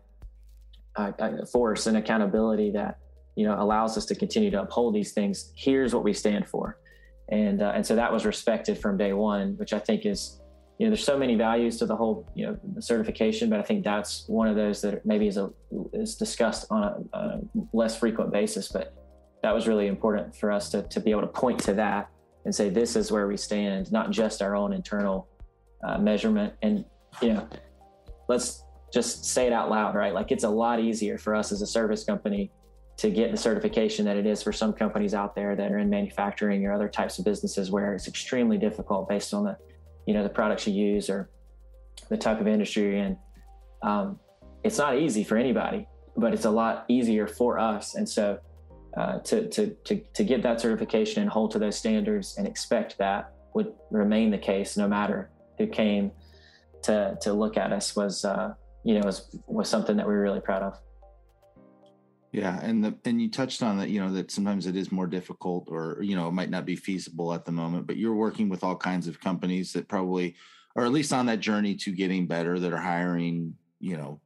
uh, 0.97 1.11
uh 1.19 1.45
force 1.45 1.87
and 1.87 1.95
accountability 1.95 2.71
that 2.71 2.99
you 3.35 3.45
know 3.45 3.55
allows 3.59 3.97
us 3.97 4.05
to 4.05 4.15
continue 4.15 4.51
to 4.51 4.61
uphold 4.61 4.93
these 4.93 5.11
things. 5.13 5.51
Here's 5.55 5.93
what 5.93 6.03
we 6.03 6.13
stand 6.13 6.47
for. 6.47 6.77
And 7.29 7.61
uh, 7.61 7.71
and 7.75 7.85
so 7.85 7.95
that 7.95 8.11
was 8.11 8.25
respected 8.25 8.77
from 8.77 8.97
day 8.97 9.11
one 9.13 9.57
which 9.57 9.73
i 9.73 9.79
think 9.79 10.05
is 10.05 10.39
you 10.77 10.85
know 10.85 10.91
there's 10.91 11.03
so 11.03 11.17
many 11.17 11.33
values 11.33 11.77
to 11.79 11.87
the 11.87 11.95
whole 11.95 12.29
you 12.35 12.45
know 12.45 12.55
certification 12.79 13.49
but 13.49 13.59
i 13.59 13.63
think 13.63 13.83
that's 13.83 14.25
one 14.27 14.47
of 14.47 14.55
those 14.55 14.79
that 14.81 15.03
maybe 15.07 15.25
is 15.27 15.37
a 15.37 15.49
is 15.93 16.13
discussed 16.13 16.67
on 16.69 16.83
a, 16.83 17.17
a 17.17 17.39
less 17.73 17.97
frequent 17.97 18.31
basis 18.31 18.67
but 18.67 18.93
that 19.45 19.53
was 19.53 19.67
really 19.67 19.85
important 19.85 20.35
for 20.35 20.51
us 20.51 20.69
to, 20.71 20.81
to 20.81 20.99
be 20.99 21.11
able 21.11 21.21
to 21.21 21.27
point 21.27 21.59
to 21.59 21.71
that 21.71 22.09
and 22.45 22.55
say 22.55 22.67
this 22.67 22.95
is 22.95 23.11
where 23.11 23.27
we 23.27 23.37
stand 23.37 23.91
not 23.91 24.09
just 24.09 24.41
our 24.41 24.55
own 24.55 24.73
internal 24.73 25.27
uh, 25.87 25.99
measurement. 25.99 26.51
And 26.63 26.83
you 27.21 27.33
know 27.33 27.47
let's 28.27 28.63
just 28.91 29.23
say 29.23 29.45
it 29.45 29.53
out 29.53 29.69
loud 29.69 29.93
right? 29.93 30.15
Like 30.15 30.31
it's 30.31 30.45
a 30.45 30.49
lot 30.49 30.79
easier 30.79 31.19
for 31.19 31.35
us 31.35 31.51
as 31.51 31.61
a 31.61 31.67
service 31.67 32.03
company 32.03 32.51
to 32.97 33.09
get 33.09 33.31
the 33.31 33.37
certification 33.37 34.05
that 34.05 34.15
it 34.15 34.25
is 34.25 34.41
for 34.41 34.53
some 34.53 34.71
companies 34.71 35.13
out 35.13 35.35
there 35.35 35.55
that 35.55 35.71
are 35.71 35.79
in 35.79 35.89
manufacturing 35.89 36.65
or 36.65 36.73
other 36.73 36.87
types 36.87 37.19
of 37.19 37.25
businesses 37.25 37.69
where 37.69 37.93
it's 37.93 38.07
extremely 38.07 38.57
difficult 38.57 39.09
based 39.09 39.33
on 39.33 39.43
the 39.43 39.57
you 40.05 40.13
know 40.13 40.23
the 40.23 40.29
products 40.29 40.65
you 40.67 40.73
use 40.73 41.09
or 41.09 41.29
the 42.09 42.17
type 42.17 42.39
of 42.39 42.47
industry 42.47 42.83
you're 42.83 42.93
in 42.93 43.17
um, 43.81 44.19
it's 44.63 44.77
not 44.77 44.97
easy 44.97 45.23
for 45.23 45.37
anybody 45.37 45.87
but 46.15 46.33
it's 46.33 46.45
a 46.45 46.49
lot 46.49 46.85
easier 46.87 47.27
for 47.27 47.59
us 47.59 47.95
and 47.95 48.07
so 48.07 48.39
uh, 48.95 49.19
to, 49.19 49.49
to, 49.49 49.75
to, 49.83 49.99
to 50.13 50.23
get 50.23 50.41
that 50.41 50.61
certification 50.61 51.21
and 51.21 51.29
hold 51.29 51.51
to 51.51 51.59
those 51.59 51.75
standards 51.75 52.37
and 52.37 52.47
expect 52.47 52.97
that 52.97 53.33
would 53.53 53.73
remain 53.91 54.31
the 54.31 54.37
case 54.37 54.77
no 54.77 54.87
matter 54.87 55.29
who 55.57 55.67
came 55.67 56.11
to, 56.83 57.17
to 57.21 57.33
look 57.33 57.57
at 57.57 57.73
us 57.73 57.95
was, 57.95 58.23
uh, 58.23 58.53
you 58.83 58.97
know, 58.97 59.05
was, 59.05 59.37
was 59.47 59.67
something 59.67 59.97
that 59.97 60.07
we 60.07 60.13
were 60.13 60.21
really 60.21 60.39
proud 60.39 60.61
of. 60.61 60.79
Yeah, 62.35 62.59
and 62.61 62.83
the 62.83 62.93
and 63.05 63.21
you 63.21 63.29
touched 63.31 63.63
on 63.63 63.77
that, 63.77 63.87
you 63.87 64.01
know, 64.01 64.11
that 64.11 64.29
sometimes 64.29 64.67
it 64.67 64.75
is 64.75 64.91
more 64.91 65.07
difficult 65.07 65.69
or 65.71 65.99
you 66.01 66.17
know, 66.17 66.27
it 66.27 66.33
might 66.33 66.49
not 66.49 66.65
be 66.65 66.75
feasible 66.75 67.33
at 67.33 67.45
the 67.45 67.53
moment, 67.53 67.87
but 67.87 67.95
you're 67.95 68.13
working 68.13 68.49
with 68.49 68.61
all 68.61 68.75
kinds 68.75 69.07
of 69.07 69.21
companies 69.21 69.71
that 69.71 69.87
probably 69.87 70.35
are 70.75 70.83
at 70.83 70.91
least 70.91 71.13
on 71.13 71.27
that 71.27 71.39
journey 71.39 71.75
to 71.75 71.93
getting 71.93 72.27
better 72.27 72.59
that 72.59 72.73
are 72.73 72.77
hiring, 72.77 73.55
you 73.79 73.95
know, 73.95 74.19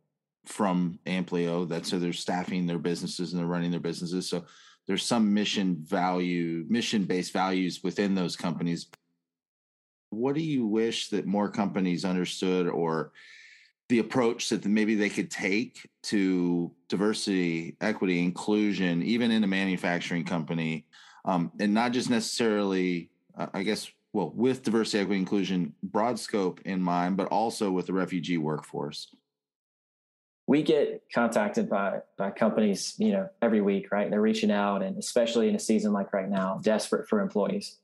from 0.48 0.98
Amplio 1.06 1.70
that 1.70 1.86
so 1.86 2.00
they're 2.00 2.12
staffing 2.12 2.66
their 2.66 2.80
businesses 2.80 3.32
and 3.32 3.39
they're 3.39 3.48
running 3.48 3.70
their 3.70 3.80
businesses. 3.80 4.28
So 4.28 4.44
there's 4.88 5.06
some 5.06 5.32
mission 5.32 5.78
value, 5.80 6.66
mission 6.68 7.04
based 7.04 7.32
values 7.32 7.82
within 7.84 8.16
those 8.16 8.36
companies. 8.36 8.88
What 10.10 10.34
do 10.34 10.42
you 10.42 10.66
wish 10.66 11.10
that 11.10 11.28
more 11.28 11.51
companies 11.51 12.06
understood 12.06 12.68
or 12.68 13.12
the 13.89 14.00
approach 14.00 14.50
that 14.50 14.65
maybe 14.65 14.93
they 14.96 15.10
could 15.10 15.31
take 15.31 15.89
to 16.03 16.72
diversity, 16.88 17.75
equity, 17.81 18.24
inclusion, 18.24 19.01
even 19.01 19.31
in 19.31 19.43
a 19.43 19.48
manufacturing 19.48 20.24
company, 20.24 20.86
um, 21.25 21.51
and 21.60 21.74
not 21.74 21.91
just 21.91 22.10
necessarily, 22.10 23.10
uh, 23.38 23.48
I 23.53 23.63
guess, 23.63 23.91
well, 24.13 24.31
with 24.36 24.63
diversity, 24.63 25.00
equity, 25.00 25.19
inclusion, 25.19 25.74
broad 25.81 26.19
scope 26.19 26.62
in 26.65 26.81
mind, 26.81 27.17
but 27.17 27.27
also 27.27 27.72
with 27.72 27.88
the 27.88 27.93
refugee 27.93 28.38
workforce. 28.38 29.13
We 30.48 30.63
get 30.63 31.03
contacted 31.13 31.69
by 31.69 32.00
by 32.17 32.31
companies, 32.31 32.96
you 32.98 33.12
know, 33.12 33.29
every 33.41 33.62
week, 33.62 33.91
right? 33.91 34.10
They're 34.10 34.22
reaching 34.22 34.50
out, 34.50 34.81
and 34.81 34.98
especially 34.98 35.48
in 35.48 35.55
a 35.55 35.60
season 35.60 35.93
like 35.93 36.12
right 36.12 36.29
now, 36.29 36.60
desperate 36.63 37.08
for 37.08 37.22
employees. 37.22 37.77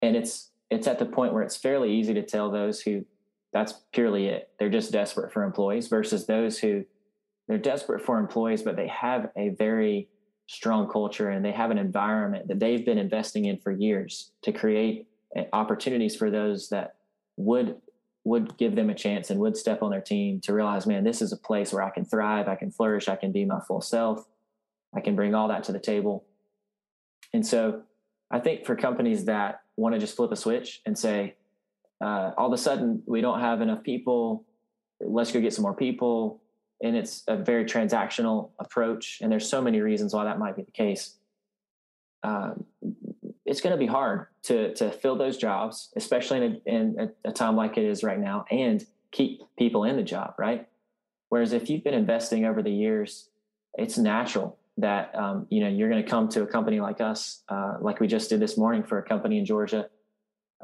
And 0.00 0.16
it's 0.16 0.50
it's 0.70 0.86
at 0.86 0.98
the 0.98 1.04
point 1.04 1.34
where 1.34 1.42
it's 1.42 1.56
fairly 1.56 1.92
easy 1.92 2.14
to 2.14 2.22
tell 2.22 2.50
those 2.50 2.80
who 2.80 3.04
that's 3.54 3.72
purely 3.92 4.26
it. 4.26 4.50
They're 4.58 4.68
just 4.68 4.92
desperate 4.92 5.32
for 5.32 5.44
employees 5.44 5.86
versus 5.86 6.26
those 6.26 6.58
who 6.58 6.84
they're 7.46 7.56
desperate 7.56 8.04
for 8.04 8.18
employees, 8.18 8.62
but 8.62 8.74
they 8.74 8.88
have 8.88 9.30
a 9.36 9.50
very 9.50 10.08
strong 10.46 10.90
culture 10.90 11.30
and 11.30 11.44
they 11.44 11.52
have 11.52 11.70
an 11.70 11.78
environment 11.78 12.48
that 12.48 12.58
they've 12.58 12.84
been 12.84 12.98
investing 12.98 13.44
in 13.46 13.56
for 13.58 13.70
years 13.70 14.32
to 14.42 14.52
create 14.52 15.06
eh, 15.36 15.44
opportunities 15.52 16.16
for 16.16 16.30
those 16.30 16.68
that 16.68 16.96
would 17.36 17.76
would 18.24 18.56
give 18.56 18.74
them 18.74 18.88
a 18.88 18.94
chance 18.94 19.28
and 19.28 19.38
would 19.38 19.54
step 19.54 19.82
on 19.82 19.90
their 19.90 20.00
team 20.00 20.40
to 20.40 20.54
realize, 20.54 20.86
man, 20.86 21.04
this 21.04 21.20
is 21.20 21.30
a 21.30 21.36
place 21.36 21.74
where 21.74 21.82
I 21.82 21.90
can 21.90 22.06
thrive, 22.06 22.48
I 22.48 22.56
can 22.56 22.70
flourish, 22.70 23.06
I 23.06 23.16
can 23.16 23.32
be 23.32 23.44
my 23.44 23.60
full 23.60 23.82
self, 23.82 24.26
I 24.94 25.00
can 25.00 25.14
bring 25.14 25.34
all 25.34 25.48
that 25.48 25.62
to 25.64 25.72
the 25.72 25.78
table. 25.78 26.24
And 27.34 27.46
so 27.46 27.82
I 28.30 28.40
think 28.40 28.64
for 28.64 28.76
companies 28.76 29.26
that 29.26 29.60
want 29.76 29.94
to 29.94 29.98
just 29.98 30.16
flip 30.16 30.32
a 30.32 30.36
switch 30.36 30.80
and 30.86 30.98
say, 30.98 31.34
uh, 32.00 32.32
all 32.36 32.46
of 32.46 32.52
a 32.52 32.58
sudden 32.58 33.02
we 33.06 33.20
don't 33.20 33.40
have 33.40 33.60
enough 33.60 33.82
people. 33.82 34.44
Let's 35.00 35.32
go 35.32 35.40
get 35.40 35.52
some 35.52 35.62
more 35.62 35.74
people. 35.74 36.40
And 36.82 36.96
it's 36.96 37.24
a 37.28 37.36
very 37.36 37.64
transactional 37.64 38.50
approach. 38.58 39.18
And 39.22 39.30
there's 39.30 39.48
so 39.48 39.62
many 39.62 39.80
reasons 39.80 40.12
why 40.12 40.24
that 40.24 40.38
might 40.38 40.56
be 40.56 40.62
the 40.62 40.72
case. 40.72 41.16
Um, 42.22 42.64
it's 43.44 43.60
going 43.60 43.72
to 43.72 43.78
be 43.78 43.86
hard 43.86 44.26
to 44.44 44.74
to 44.74 44.90
fill 44.90 45.16
those 45.16 45.36
jobs 45.36 45.92
especially 45.96 46.38
in, 46.38 46.62
a, 46.66 46.74
in 46.74 47.12
a, 47.24 47.32
time 47.32 47.54
like 47.54 47.76
it 47.76 47.84
is 47.84 48.02
right 48.02 48.18
now 48.18 48.46
and 48.50 48.86
keep 49.12 49.42
people 49.58 49.84
in 49.84 49.96
the 49.96 50.02
job 50.02 50.34
right? 50.38 50.66
Whereas 51.28 51.52
if 51.52 51.68
you've 51.68 51.84
been 51.84 51.94
investing 51.94 52.44
over 52.46 52.62
the 52.62 52.70
years 52.70 53.28
it's 53.74 53.98
natural 53.98 54.58
that 54.78 55.14
um, 55.14 55.46
you 55.50 55.60
know 55.60 55.68
you're 55.68 55.88
going 55.88 56.02
to 56.02 56.08
come 56.08 56.28
to 56.28 56.42
a 56.42 56.46
company 56.46 56.80
like 56.80 57.00
us 57.00 57.42
uh, 57.48 57.76
like 57.80 58.00
we 58.00 58.06
just 58.06 58.30
did 58.30 58.40
this 58.40 58.56
morning 58.56 58.82
for 58.82 58.98
a 58.98 59.02
company 59.02 59.38
in 59.38 59.44
georgia 59.44 59.88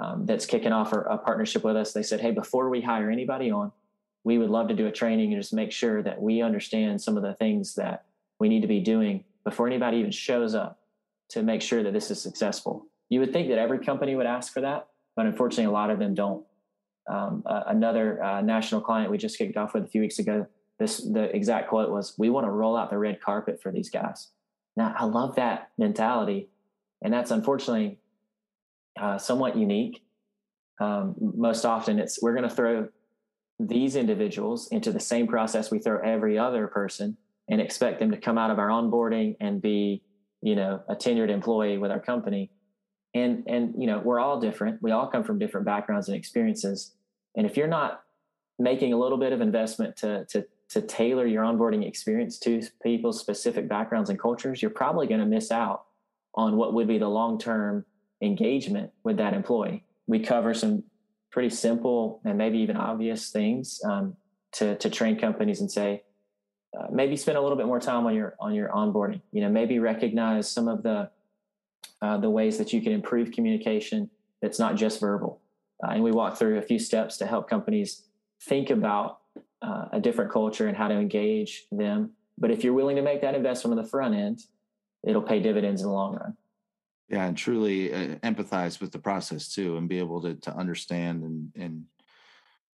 um, 0.00 0.24
that's 0.24 0.46
kicking 0.46 0.72
off 0.72 0.92
a, 0.92 1.00
a 1.00 1.18
partnership 1.18 1.62
with 1.62 1.76
us. 1.76 1.92
They 1.92 2.02
said, 2.02 2.20
hey, 2.20 2.30
before 2.30 2.70
we 2.70 2.80
hire 2.80 3.10
anybody 3.10 3.50
on, 3.50 3.70
we 4.24 4.38
would 4.38 4.50
love 4.50 4.68
to 4.68 4.74
do 4.74 4.86
a 4.86 4.92
training 4.92 5.32
and 5.32 5.40
just 5.40 5.52
make 5.52 5.72
sure 5.72 6.02
that 6.02 6.20
we 6.20 6.42
understand 6.42 7.00
some 7.00 7.16
of 7.16 7.22
the 7.22 7.34
things 7.34 7.74
that 7.74 8.04
we 8.38 8.48
need 8.48 8.62
to 8.62 8.68
be 8.68 8.80
doing 8.80 9.24
before 9.44 9.66
anybody 9.66 9.98
even 9.98 10.10
shows 10.10 10.54
up 10.54 10.78
to 11.28 11.42
make 11.42 11.62
sure 11.62 11.82
that 11.82 11.92
this 11.92 12.10
is 12.10 12.20
successful. 12.20 12.86
You 13.08 13.20
would 13.20 13.32
think 13.32 13.48
that 13.48 13.58
every 13.58 13.78
company 13.78 14.14
would 14.16 14.26
ask 14.26 14.52
for 14.52 14.60
that, 14.62 14.88
but 15.16 15.26
unfortunately, 15.26 15.66
a 15.66 15.70
lot 15.70 15.90
of 15.90 15.98
them 15.98 16.14
don't. 16.14 16.44
Um, 17.08 17.42
uh, 17.46 17.64
another 17.66 18.22
uh, 18.22 18.40
national 18.40 18.82
client 18.82 19.10
we 19.10 19.18
just 19.18 19.36
kicked 19.36 19.56
off 19.56 19.74
with 19.74 19.84
a 19.84 19.88
few 19.88 20.00
weeks 20.00 20.18
ago, 20.18 20.46
this 20.78 20.98
the 20.98 21.34
exact 21.34 21.68
quote 21.68 21.90
was, 21.90 22.14
"We 22.18 22.30
want 22.30 22.46
to 22.46 22.50
roll 22.50 22.76
out 22.76 22.90
the 22.90 22.98
red 22.98 23.20
carpet 23.20 23.60
for 23.60 23.72
these 23.72 23.90
guys." 23.90 24.28
Now, 24.76 24.94
I 24.96 25.04
love 25.04 25.34
that 25.36 25.70
mentality, 25.76 26.48
and 27.02 27.12
that's 27.12 27.30
unfortunately 27.30 27.98
uh, 29.00 29.18
somewhat 29.18 29.56
unique. 29.56 30.02
Um, 30.80 31.14
most 31.18 31.64
often, 31.64 31.98
it's 31.98 32.22
we're 32.22 32.34
going 32.34 32.48
to 32.48 32.54
throw 32.54 32.88
these 33.58 33.96
individuals 33.96 34.68
into 34.68 34.92
the 34.92 35.00
same 35.00 35.26
process 35.26 35.70
we 35.70 35.78
throw 35.78 36.00
every 36.00 36.38
other 36.38 36.66
person 36.66 37.16
and 37.48 37.60
expect 37.60 37.98
them 37.98 38.10
to 38.10 38.16
come 38.16 38.38
out 38.38 38.50
of 38.50 38.58
our 38.58 38.68
onboarding 38.68 39.36
and 39.40 39.60
be, 39.60 40.02
you 40.40 40.54
know, 40.54 40.82
a 40.88 40.96
tenured 40.96 41.28
employee 41.28 41.76
with 41.76 41.90
our 41.90 42.00
company. 42.00 42.50
And 43.14 43.44
and 43.46 43.74
you 43.76 43.86
know, 43.86 43.98
we're 43.98 44.20
all 44.20 44.40
different. 44.40 44.80
We 44.82 44.92
all 44.92 45.08
come 45.08 45.24
from 45.24 45.38
different 45.38 45.66
backgrounds 45.66 46.08
and 46.08 46.16
experiences. 46.16 46.94
And 47.36 47.46
if 47.46 47.56
you're 47.56 47.66
not 47.66 48.02
making 48.58 48.92
a 48.92 48.98
little 48.98 49.18
bit 49.18 49.32
of 49.32 49.40
investment 49.40 49.96
to 49.96 50.24
to 50.26 50.46
to 50.70 50.80
tailor 50.80 51.26
your 51.26 51.42
onboarding 51.42 51.86
experience 51.86 52.38
to 52.38 52.62
people's 52.82 53.18
specific 53.18 53.68
backgrounds 53.68 54.08
and 54.08 54.18
cultures, 54.18 54.62
you're 54.62 54.70
probably 54.70 55.08
going 55.08 55.20
to 55.20 55.26
miss 55.26 55.50
out 55.50 55.86
on 56.34 56.56
what 56.56 56.74
would 56.74 56.86
be 56.86 56.98
the 56.98 57.08
long 57.08 57.38
term 57.38 57.84
engagement 58.22 58.90
with 59.04 59.16
that 59.16 59.34
employee. 59.34 59.84
We 60.06 60.20
cover 60.20 60.54
some 60.54 60.84
pretty 61.30 61.50
simple 61.50 62.20
and 62.24 62.36
maybe 62.36 62.58
even 62.58 62.76
obvious 62.76 63.30
things 63.30 63.80
um, 63.84 64.16
to 64.52 64.76
to 64.76 64.90
train 64.90 65.18
companies 65.18 65.60
and 65.60 65.70
say 65.70 66.02
uh, 66.78 66.86
maybe 66.90 67.16
spend 67.16 67.38
a 67.38 67.40
little 67.40 67.56
bit 67.56 67.66
more 67.66 67.80
time 67.80 68.06
on 68.06 68.14
your 68.14 68.34
on 68.40 68.54
your 68.54 68.68
onboarding. 68.70 69.20
You 69.32 69.42
know, 69.42 69.48
maybe 69.48 69.78
recognize 69.78 70.50
some 70.50 70.68
of 70.68 70.82
the 70.82 71.10
uh, 72.02 72.18
the 72.18 72.30
ways 72.30 72.58
that 72.58 72.72
you 72.72 72.80
can 72.80 72.92
improve 72.92 73.30
communication 73.32 74.10
that's 74.42 74.58
not 74.58 74.76
just 74.76 75.00
verbal. 75.00 75.40
Uh, 75.82 75.92
and 75.92 76.02
we 76.02 76.12
walk 76.12 76.36
through 76.36 76.58
a 76.58 76.62
few 76.62 76.78
steps 76.78 77.16
to 77.18 77.26
help 77.26 77.48
companies 77.48 78.04
think 78.42 78.70
about 78.70 79.20
uh, 79.62 79.86
a 79.92 80.00
different 80.00 80.30
culture 80.30 80.66
and 80.66 80.76
how 80.76 80.88
to 80.88 80.94
engage 80.94 81.66
them. 81.70 82.10
But 82.38 82.50
if 82.50 82.64
you're 82.64 82.72
willing 82.72 82.96
to 82.96 83.02
make 83.02 83.20
that 83.20 83.34
investment 83.34 83.78
on 83.78 83.84
the 83.84 83.88
front 83.88 84.14
end, 84.14 84.44
it'll 85.06 85.22
pay 85.22 85.40
dividends 85.40 85.82
in 85.82 85.88
the 85.88 85.92
long 85.92 86.14
run 86.14 86.36
yeah 87.10 87.26
and 87.26 87.36
truly 87.36 87.92
uh, 87.92 88.16
empathize 88.22 88.80
with 88.80 88.92
the 88.92 88.98
process 88.98 89.52
too 89.52 89.76
and 89.76 89.88
be 89.88 89.98
able 89.98 90.20
to 90.22 90.34
to 90.34 90.54
understand 90.54 91.22
and 91.22 91.52
and 91.56 91.84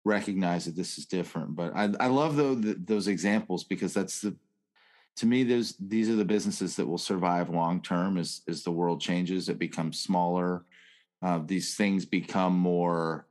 recognize 0.04 0.66
that 0.66 0.76
this 0.76 0.98
is 0.98 1.06
different 1.06 1.56
but 1.56 1.74
i 1.74 1.88
i 2.00 2.06
love 2.08 2.36
though 2.36 2.54
those 2.54 3.08
examples 3.08 3.64
because 3.64 3.94
that's 3.94 4.20
the 4.20 4.36
to 5.16 5.26
me, 5.26 5.44
those 5.44 5.74
these 5.78 6.10
are 6.10 6.16
the 6.16 6.24
businesses 6.24 6.76
that 6.76 6.86
will 6.86 6.98
survive 6.98 7.48
long 7.48 7.80
term 7.80 8.18
as 8.18 8.42
as 8.48 8.64
the 8.64 8.72
world 8.72 9.00
changes. 9.00 9.48
It 9.48 9.58
becomes 9.58 10.00
smaller. 10.00 10.64
Uh, 11.22 11.40
these 11.44 11.76
things 11.76 12.04
become 12.04 12.54
more 12.54 13.26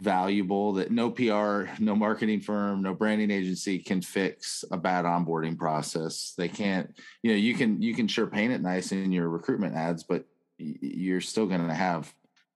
valuable 0.00 0.74
that 0.74 0.90
no 0.92 1.10
PR, 1.10 1.64
no 1.80 1.96
marketing 1.96 2.40
firm, 2.40 2.82
no 2.82 2.94
branding 2.94 3.30
agency 3.30 3.78
can 3.78 4.00
fix 4.00 4.64
a 4.70 4.76
bad 4.76 5.04
onboarding 5.04 5.58
process. 5.58 6.34
They 6.36 6.48
can't, 6.48 6.96
you 7.22 7.32
know, 7.32 7.36
you 7.36 7.54
can 7.54 7.82
you 7.82 7.94
can 7.94 8.06
sure 8.06 8.26
paint 8.26 8.52
it 8.52 8.60
nice 8.60 8.92
in 8.92 9.10
your 9.10 9.28
recruitment 9.28 9.74
ads, 9.74 10.04
but 10.04 10.24
you're 10.58 11.20
still 11.20 11.46
going 11.46 11.66
to 11.66 11.74
have 11.74 12.12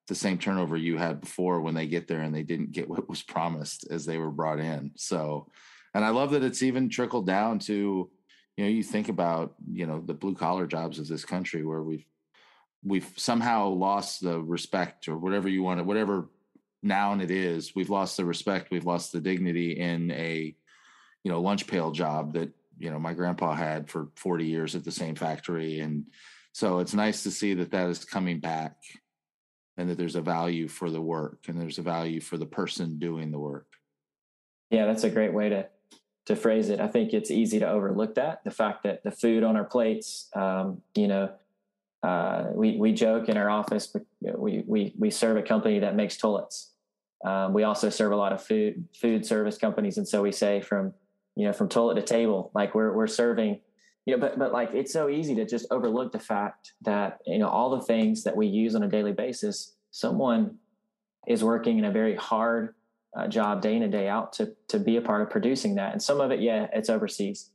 the 0.09 0.15
same 0.15 0.39
turnover 0.39 0.77
you 0.77 0.97
had 0.99 1.21
before 1.21 1.61
when 1.61 1.75
they 1.75 1.87
get 1.87 2.09
there 2.09 2.21
and 2.21 2.35
they 2.35 2.43
didn't 2.43 2.73
get 2.73 2.89
what 2.89 3.09
was 3.09 3.23
promised 3.23 3.87
as 3.91 4.05
they 4.05 4.19
were 4.19 4.31
brought 4.31 4.61
in. 4.61 4.93
So, 4.97 5.49
and 5.95 6.05
I 6.05 6.11
love 6.11 6.31
that 6.33 6.45
it's 6.45 6.63
even 6.63 6.89
trickled 6.89 7.27
down 7.27 7.59
to, 7.61 8.11
you 8.57 8.65
know, 8.65 8.71
you 8.71 8.83
think 8.83 9.09
about, 9.09 9.55
you 9.73 9.87
know, 9.87 10.01
the 10.01 10.15
blue 10.15 10.35
collar 10.35 10.67
jobs 10.67 10.99
of 10.99 11.09
this 11.09 11.25
country 11.25 11.65
where 11.65 11.83
we've 11.83 12.05
we've 12.85 13.13
somehow 13.17 13.69
lost 13.69 14.23
the 14.23 14.41
respect 14.41 15.09
or 15.09 15.17
whatever 15.17 15.49
you 15.49 15.63
want 15.63 15.79
to, 15.79 15.85
whatever 15.85 16.29
noun 16.83 17.21
it 17.21 17.31
is 17.31 17.75
we've 17.75 17.91
lost 17.91 18.17
the 18.17 18.25
respect 18.25 18.71
we've 18.71 18.87
lost 18.87 19.13
the 19.13 19.21
dignity 19.21 19.79
in 19.79 20.11
a 20.11 20.55
you 21.25 21.31
know 21.31 21.41
lunch 21.41 21.67
pail 21.67 21.91
job 21.91 22.33
that 22.35 22.51
you 22.79 22.91
know 22.91 22.99
my 22.99 23.15
grandpa 23.15 23.55
had 23.55 23.89
for 23.89 24.09
40 24.17 24.45
years 24.45 24.75
at 24.75 24.85
the 24.85 24.91
same 24.91 25.15
factory. 25.15 25.81
And 25.81 26.07
so 26.53 26.81
it's 26.81 26.95
nice 26.95 27.23
to 27.23 27.31
see 27.31 27.55
that 27.55 27.71
that 27.71 27.89
is 27.89 28.05
coming 28.05 28.41
back 28.41 28.77
and 29.77 29.89
that 29.89 29.97
there's 29.97 30.17
a 30.17 30.21
value 30.21 30.69
for 30.69 30.91
the 30.91 31.01
work 31.01 31.45
and 31.49 31.61
there's 31.61 31.79
a 31.79 31.83
value 31.83 32.21
for 32.21 32.37
the 32.37 32.47
person 32.47 32.99
doing 32.99 33.31
the 33.31 33.39
work. 33.39 33.67
Yeah 34.71 34.87
that's 34.87 35.05
a 35.05 35.11
great 35.11 35.33
way 35.33 35.49
to 35.49 35.69
to 36.27 36.37
phrase 36.37 36.69
it. 36.69 36.81
I 36.81 36.87
think 36.87 37.13
it's 37.13 37.31
easy 37.31 37.59
to 37.61 37.69
overlook 37.69 38.15
that 38.17 38.43
the 38.45 38.51
fact 38.51 38.85
that 38.85 39.03
the 39.03 39.11
food 39.11 39.43
on 39.45 39.57
our 39.57 39.65
plates 39.65 40.29
um, 40.35 40.83
you 40.95 41.09
know 41.09 41.31
uh, 42.03 42.47
we 42.53 42.77
we 42.77 42.93
joke 42.93 43.29
in 43.29 43.37
our 43.37 43.49
office 43.49 43.95
we 44.21 44.65
we 44.67 44.93
we 44.99 45.11
serve 45.11 45.37
a 45.37 45.43
company 45.43 45.79
that 45.79 45.95
makes 45.95 46.17
toilets 46.17 46.72
um, 47.25 47.53
we 47.53 47.63
also 47.63 47.89
serve 47.89 48.13
a 48.13 48.17
lot 48.17 48.33
of 48.33 48.43
food 48.43 48.85
food 48.95 49.25
service 49.25 49.57
companies, 49.57 49.97
and 49.97 50.07
so 50.07 50.23
we 50.23 50.33
say 50.33 50.61
from 50.61 50.93
you 51.37 51.47
know 51.47 51.53
from 51.53 51.69
toilet 51.69 51.95
to 51.95 52.03
table, 52.03 52.51
like 52.55 52.75
we're 52.75 52.93
we're 52.93 53.07
serving, 53.07 53.61
you 54.07 54.15
know, 54.15 54.21
but 54.21 54.39
but 54.39 54.53
like 54.53 54.71
it's 54.75 54.93
so 54.93 55.09
easy 55.09 55.35
to 55.37 55.47
just 55.47 55.67
overlook 55.71 56.13
the 56.13 56.19
fact 56.19 56.73
that 56.83 57.19
you 57.27 57.39
know 57.39 57.49
all 57.49 57.71
the 57.71 57.85
things 57.85 58.25
that 58.25 58.37
we 58.37 58.47
use 58.47 58.75
on 58.75 58.83
a 58.83 58.89
daily 58.89 59.13
basis, 59.13 59.75
someone 59.93 60.57
is 61.29 61.45
working 61.45 61.79
in 61.79 61.85
a 61.85 61.93
very 61.93 62.17
hard 62.17 62.75
uh, 63.17 63.29
job 63.29 63.63
day 63.63 63.77
in 63.77 63.85
and 63.85 63.93
day 63.93 64.09
out 64.09 64.33
to 64.33 64.53
to 64.69 64.81
be 64.81 64.97
a 64.97 65.03
part 65.03 65.23
of 65.23 65.31
producing 65.31 65.77
that, 65.77 65.93
and 65.93 66.03
some 66.03 66.21
of 66.21 66.33
it, 66.33 66.41
yeah, 66.41 66.67
it's 66.73 66.91
overseas, 66.91 67.51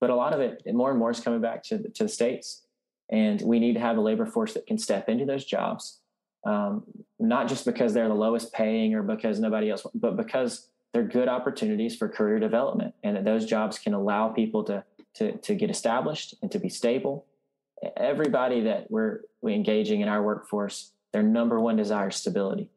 but 0.00 0.08
a 0.08 0.14
lot 0.14 0.32
of 0.32 0.40
it, 0.40 0.62
more 0.66 0.90
and 0.90 0.98
more, 0.98 1.10
is 1.10 1.20
coming 1.20 1.42
back 1.42 1.62
to 1.64 1.90
to 1.90 2.04
the 2.04 2.08
states, 2.08 2.62
and 3.10 3.42
we 3.42 3.58
need 3.58 3.74
to 3.74 3.80
have 3.80 3.98
a 3.98 4.00
labor 4.00 4.24
force 4.24 4.54
that 4.54 4.66
can 4.66 4.78
step 4.78 5.10
into 5.10 5.26
those 5.26 5.44
jobs 5.44 5.99
um, 6.44 6.84
not 7.18 7.48
just 7.48 7.64
because 7.64 7.92
they're 7.92 8.08
the 8.08 8.14
lowest 8.14 8.52
paying 8.52 8.94
or 8.94 9.02
because 9.02 9.40
nobody 9.40 9.70
else, 9.70 9.86
but 9.94 10.16
because 10.16 10.68
they're 10.92 11.04
good 11.04 11.28
opportunities 11.28 11.96
for 11.96 12.08
career 12.08 12.38
development, 12.38 12.94
and 13.02 13.16
that 13.16 13.24
those 13.24 13.46
jobs 13.46 13.78
can 13.78 13.94
allow 13.94 14.28
people 14.28 14.64
to 14.64 14.84
to 15.14 15.36
to 15.38 15.54
get 15.54 15.70
established 15.70 16.34
and 16.42 16.50
to 16.52 16.58
be 16.58 16.68
stable. 16.68 17.26
Everybody 17.96 18.62
that 18.62 18.90
we're, 18.90 19.20
we're 19.40 19.54
engaging 19.54 20.02
in 20.02 20.08
our 20.08 20.22
workforce, 20.22 20.92
their 21.12 21.22
number 21.22 21.58
one 21.58 21.76
desire 21.76 22.08
is 22.08 22.16
stability, 22.16 22.68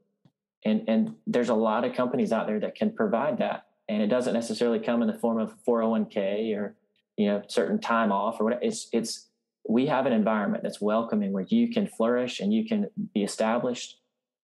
and 0.66 0.84
and 0.88 1.16
there's 1.26 1.50
a 1.50 1.56
lot 1.56 1.86
of 1.86 1.94
companies 1.94 2.32
out 2.32 2.48
there 2.48 2.60
that 2.60 2.76
can 2.76 2.92
provide 2.92 3.38
that, 3.40 3.68
and 3.90 4.02
it 4.02 4.08
doesn't 4.08 4.34
necessarily 4.34 4.80
come 4.80 5.02
in 5.02 5.08
the 5.08 5.18
form 5.18 5.40
of 5.40 5.54
401k 5.68 6.56
or 6.58 6.76
you 7.18 7.28
know 7.28 7.42
certain 7.48 7.80
time 7.80 8.12
off 8.12 8.40
or 8.40 8.46
whatever. 8.46 8.64
It's 8.64 8.90
it's 8.92 9.28
we 9.68 9.86
have 9.88 10.06
an 10.06 10.14
environment 10.14 10.64
that's 10.64 10.82
welcoming 10.82 11.32
where 11.32 11.46
you 11.48 11.72
can 11.72 11.88
flourish 11.88 12.40
and 12.40 12.54
you 12.54 12.66
can 12.66 12.88
be 13.14 13.24
established. 13.24 14.00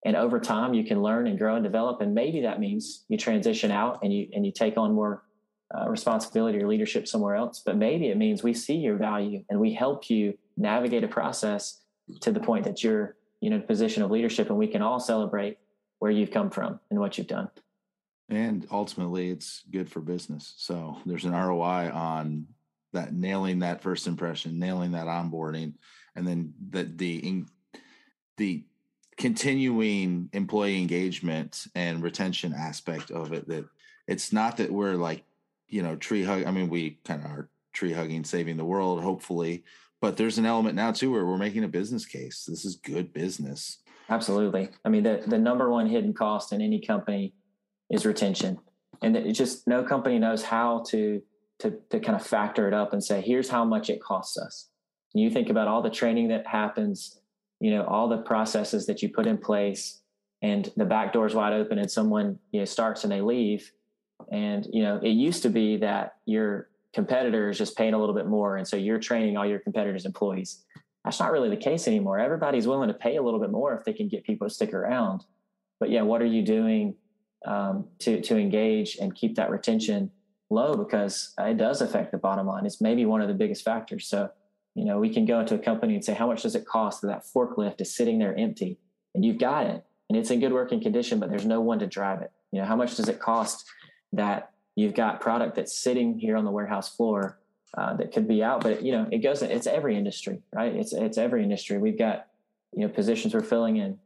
And 0.05 0.15
over 0.15 0.39
time 0.39 0.73
you 0.73 0.85
can 0.85 1.01
learn 1.01 1.27
and 1.27 1.37
grow 1.37 1.55
and 1.55 1.63
develop. 1.63 2.01
And 2.01 2.13
maybe 2.13 2.41
that 2.41 2.59
means 2.59 3.05
you 3.09 3.17
transition 3.17 3.71
out 3.71 3.99
and 4.01 4.13
you 4.13 4.27
and 4.33 4.45
you 4.45 4.51
take 4.51 4.77
on 4.77 4.93
more 4.93 5.23
uh, 5.77 5.89
responsibility 5.89 6.57
or 6.59 6.67
leadership 6.67 7.07
somewhere 7.07 7.35
else. 7.35 7.61
But 7.65 7.77
maybe 7.77 8.07
it 8.07 8.17
means 8.17 8.41
we 8.41 8.53
see 8.53 8.75
your 8.75 8.95
value 8.95 9.43
and 9.49 9.59
we 9.59 9.73
help 9.73 10.09
you 10.09 10.37
navigate 10.57 11.03
a 11.03 11.07
process 11.07 11.81
to 12.21 12.31
the 12.31 12.39
point 12.39 12.63
that 12.63 12.83
you're 12.83 13.15
you 13.41 13.49
know 13.49 13.57
in 13.57 13.61
a 13.61 13.65
position 13.65 14.03
of 14.03 14.11
leadership 14.11 14.49
and 14.49 14.57
we 14.57 14.67
can 14.67 14.81
all 14.81 14.99
celebrate 14.99 15.57
where 15.99 16.11
you've 16.11 16.31
come 16.31 16.49
from 16.49 16.79
and 16.89 16.99
what 16.99 17.17
you've 17.17 17.27
done. 17.27 17.49
And 18.29 18.67
ultimately 18.71 19.31
it's 19.31 19.63
good 19.71 19.89
for 19.89 20.01
business. 20.01 20.53
So 20.57 20.97
there's 21.05 21.25
an 21.25 21.31
roi 21.31 21.89
on 21.91 22.47
that 22.93 23.13
nailing 23.13 23.59
that 23.59 23.81
first 23.81 24.07
impression, 24.07 24.59
nailing 24.59 24.91
that 24.91 25.07
onboarding, 25.07 25.73
and 26.15 26.27
then 26.27 26.53
the 26.69 26.83
the 26.83 27.45
the 28.37 28.63
continuing 29.17 30.29
employee 30.33 30.79
engagement 30.79 31.67
and 31.75 32.01
retention 32.01 32.53
aspect 32.53 33.11
of 33.11 33.33
it. 33.33 33.47
That 33.47 33.65
it's 34.07 34.33
not 34.33 34.57
that 34.57 34.71
we're 34.71 34.95
like 34.95 35.23
you 35.67 35.83
know 35.83 35.95
tree 35.95 36.23
hug. 36.23 36.45
I 36.45 36.51
mean, 36.51 36.69
we 36.69 36.99
kind 37.05 37.23
of 37.23 37.31
are 37.31 37.49
tree 37.73 37.93
hugging, 37.93 38.23
saving 38.23 38.57
the 38.57 38.65
world, 38.65 39.01
hopefully. 39.01 39.63
But 40.01 40.15
there's 40.17 40.37
an 40.37 40.45
element 40.45 40.75
now 40.75 40.91
too 40.91 41.11
where 41.11 41.25
we're 41.25 41.37
making 41.37 41.63
a 41.63 41.67
business 41.67 42.05
case. 42.05 42.45
This 42.45 42.65
is 42.65 42.75
good 42.77 43.13
business. 43.13 43.79
Absolutely. 44.09 44.69
I 44.83 44.89
mean, 44.89 45.03
the 45.03 45.23
the 45.27 45.37
number 45.37 45.69
one 45.69 45.87
hidden 45.87 46.13
cost 46.13 46.51
in 46.53 46.61
any 46.61 46.79
company 46.79 47.33
is 47.89 48.05
retention, 48.05 48.57
and 49.01 49.15
it 49.15 49.33
just 49.33 49.67
no 49.67 49.83
company 49.83 50.17
knows 50.17 50.43
how 50.43 50.83
to 50.89 51.21
to, 51.59 51.77
to 51.89 51.99
kind 51.99 52.15
of 52.15 52.25
factor 52.25 52.67
it 52.67 52.73
up 52.73 52.93
and 52.93 53.03
say, 53.03 53.21
here's 53.21 53.49
how 53.49 53.65
much 53.65 53.89
it 53.89 54.01
costs 54.01 54.37
us. 54.37 54.69
And 55.13 55.23
you 55.23 55.29
think 55.29 55.49
about 55.49 55.67
all 55.67 55.81
the 55.81 55.89
training 55.89 56.29
that 56.29 56.47
happens, 56.47 57.19
you 57.59 57.71
know, 57.71 57.83
all 57.85 58.07
the 58.07 58.17
processes 58.17 58.85
that 58.87 59.01
you 59.01 59.09
put 59.09 59.27
in 59.27 59.37
place 59.37 60.01
and 60.41 60.71
the 60.77 60.85
back 60.85 61.11
door 61.11 61.25
is 61.25 61.35
wide 61.35 61.53
open 61.53 61.79
and 61.79 61.91
someone, 61.91 62.39
you 62.51 62.59
know, 62.59 62.65
starts 62.65 63.03
and 63.03 63.11
they 63.11 63.21
leave. 63.21 63.71
And, 64.31 64.67
you 64.71 64.83
know, 64.83 64.97
it 64.97 65.09
used 65.09 65.43
to 65.43 65.49
be 65.49 65.77
that 65.77 66.17
your 66.25 66.69
competitor 66.93 67.49
is 67.49 67.57
just 67.57 67.77
paying 67.77 67.93
a 67.93 67.99
little 67.99 68.15
bit 68.15 68.27
more. 68.27 68.57
And 68.57 68.67
so 68.67 68.77
you're 68.77 68.99
training 68.99 69.37
all 69.37 69.45
your 69.45 69.59
competitors' 69.59 70.05
employees. 70.05 70.63
That's 71.03 71.19
not 71.19 71.31
really 71.31 71.49
the 71.49 71.57
case 71.57 71.87
anymore. 71.87 72.19
Everybody's 72.19 72.67
willing 72.67 72.87
to 72.87 72.93
pay 72.93 73.17
a 73.17 73.21
little 73.21 73.39
bit 73.39 73.51
more 73.51 73.77
if 73.77 73.83
they 73.83 73.93
can 73.93 74.07
get 74.07 74.23
people 74.23 74.47
to 74.47 74.53
stick 74.53 74.73
around. 74.73 75.25
But 75.79 75.89
yeah, 75.89 76.01
what 76.01 76.21
are 76.21 76.25
you 76.25 76.41
doing 76.41 76.95
um, 77.45 77.87
to 77.99 78.21
to 78.21 78.37
engage 78.37 78.97
and 78.97 79.15
keep 79.15 79.35
that 79.35 79.49
retention 79.49 80.11
low 80.49 80.75
because 80.75 81.33
it 81.39 81.57
does 81.57 81.81
affect 81.81 82.11
the 82.11 82.17
bottom 82.17 82.47
line. 82.47 82.65
It's 82.65 82.81
maybe 82.81 83.05
one 83.05 83.21
of 83.21 83.27
the 83.27 83.33
biggest 83.33 83.63
factors. 83.63 84.07
So, 84.07 84.29
you 84.75 84.85
know, 84.85 84.99
we 84.99 85.13
can 85.13 85.25
go 85.25 85.39
into 85.39 85.55
a 85.55 85.59
company 85.59 85.95
and 85.95 86.03
say, 86.03 86.13
how 86.13 86.27
much 86.27 86.43
does 86.43 86.55
it 86.55 86.65
cost 86.65 87.01
that 87.01 87.07
that 87.07 87.23
forklift 87.25 87.81
is 87.81 87.93
sitting 87.93 88.19
there 88.19 88.37
empty 88.37 88.77
and 89.13 89.23
you've 89.23 89.37
got 89.39 89.65
it 89.67 89.83
and 90.09 90.17
it's 90.17 90.31
in 90.31 90.39
good 90.39 90.53
working 90.53 90.81
condition, 90.81 91.19
but 91.19 91.29
there's 91.29 91.45
no 91.45 91.61
one 91.61 91.79
to 91.79 91.87
drive 91.87 92.21
it. 92.21 92.31
You 92.51 92.61
know, 92.61 92.67
how 92.67 92.75
much 92.75 92.95
does 92.95 93.09
it 93.09 93.19
cost 93.19 93.65
that 94.13 94.51
you've 94.75 94.95
got 94.95 95.21
product 95.21 95.55
that's 95.55 95.77
sitting 95.77 96.17
here 96.17 96.35
on 96.35 96.45
the 96.45 96.51
warehouse 96.51 96.95
floor 96.95 97.39
uh, 97.77 97.95
that 97.97 98.11
could 98.11 98.27
be 98.27 98.43
out, 98.43 98.61
but 98.61 98.81
you 98.81 98.91
know, 98.91 99.07
it 99.11 99.19
goes, 99.19 99.43
it's 99.43 99.67
every 99.67 99.95
industry, 99.95 100.41
right? 100.51 100.73
It's, 100.73 100.93
it's 100.93 101.19
every 101.19 101.43
industry. 101.43 101.77
We've 101.77 101.99
got, 101.99 102.27
you 102.75 102.81
know, 102.81 102.89
positions 102.91 103.35
we're 103.35 103.43
filling 103.43 103.77
in, 103.77 103.99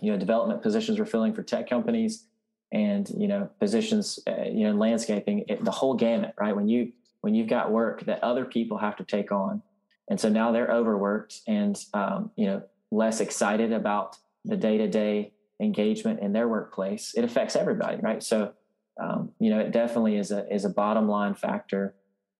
you 0.00 0.10
know, 0.10 0.18
development 0.18 0.62
positions 0.62 0.98
we're 0.98 1.04
filling 1.04 1.34
for 1.34 1.42
tech 1.42 1.68
companies 1.68 2.24
and 2.72 3.08
you 3.16 3.28
know 3.28 3.48
positions 3.60 4.18
uh, 4.26 4.44
you 4.44 4.64
know 4.64 4.72
landscaping 4.72 5.44
it, 5.48 5.64
the 5.64 5.70
whole 5.70 5.94
gamut 5.94 6.34
right? 6.38 6.54
When 6.54 6.68
you 6.68 6.92
when 7.20 7.34
you've 7.34 7.48
got 7.48 7.70
work 7.70 8.04
that 8.06 8.22
other 8.22 8.44
people 8.44 8.78
have 8.78 8.96
to 8.96 9.04
take 9.04 9.32
on 9.32 9.62
and 10.08 10.20
so 10.20 10.28
now 10.28 10.52
they're 10.52 10.70
overworked 10.70 11.40
and 11.46 11.78
um, 11.94 12.30
you 12.36 12.46
know 12.46 12.62
less 12.90 13.20
excited 13.20 13.72
about 13.72 14.16
the 14.44 14.56
day-to-day 14.56 15.32
engagement 15.60 16.20
in 16.20 16.32
their 16.32 16.48
workplace 16.48 17.14
it 17.16 17.24
affects 17.24 17.56
everybody 17.56 17.98
right? 18.02 18.22
So 18.22 18.52
um, 19.00 19.30
you 19.38 19.50
know 19.50 19.60
it 19.60 19.72
definitely 19.72 20.16
is 20.16 20.30
a 20.30 20.52
is 20.52 20.64
a 20.64 20.70
bottom 20.70 21.08
line 21.08 21.34
factor 21.34 21.94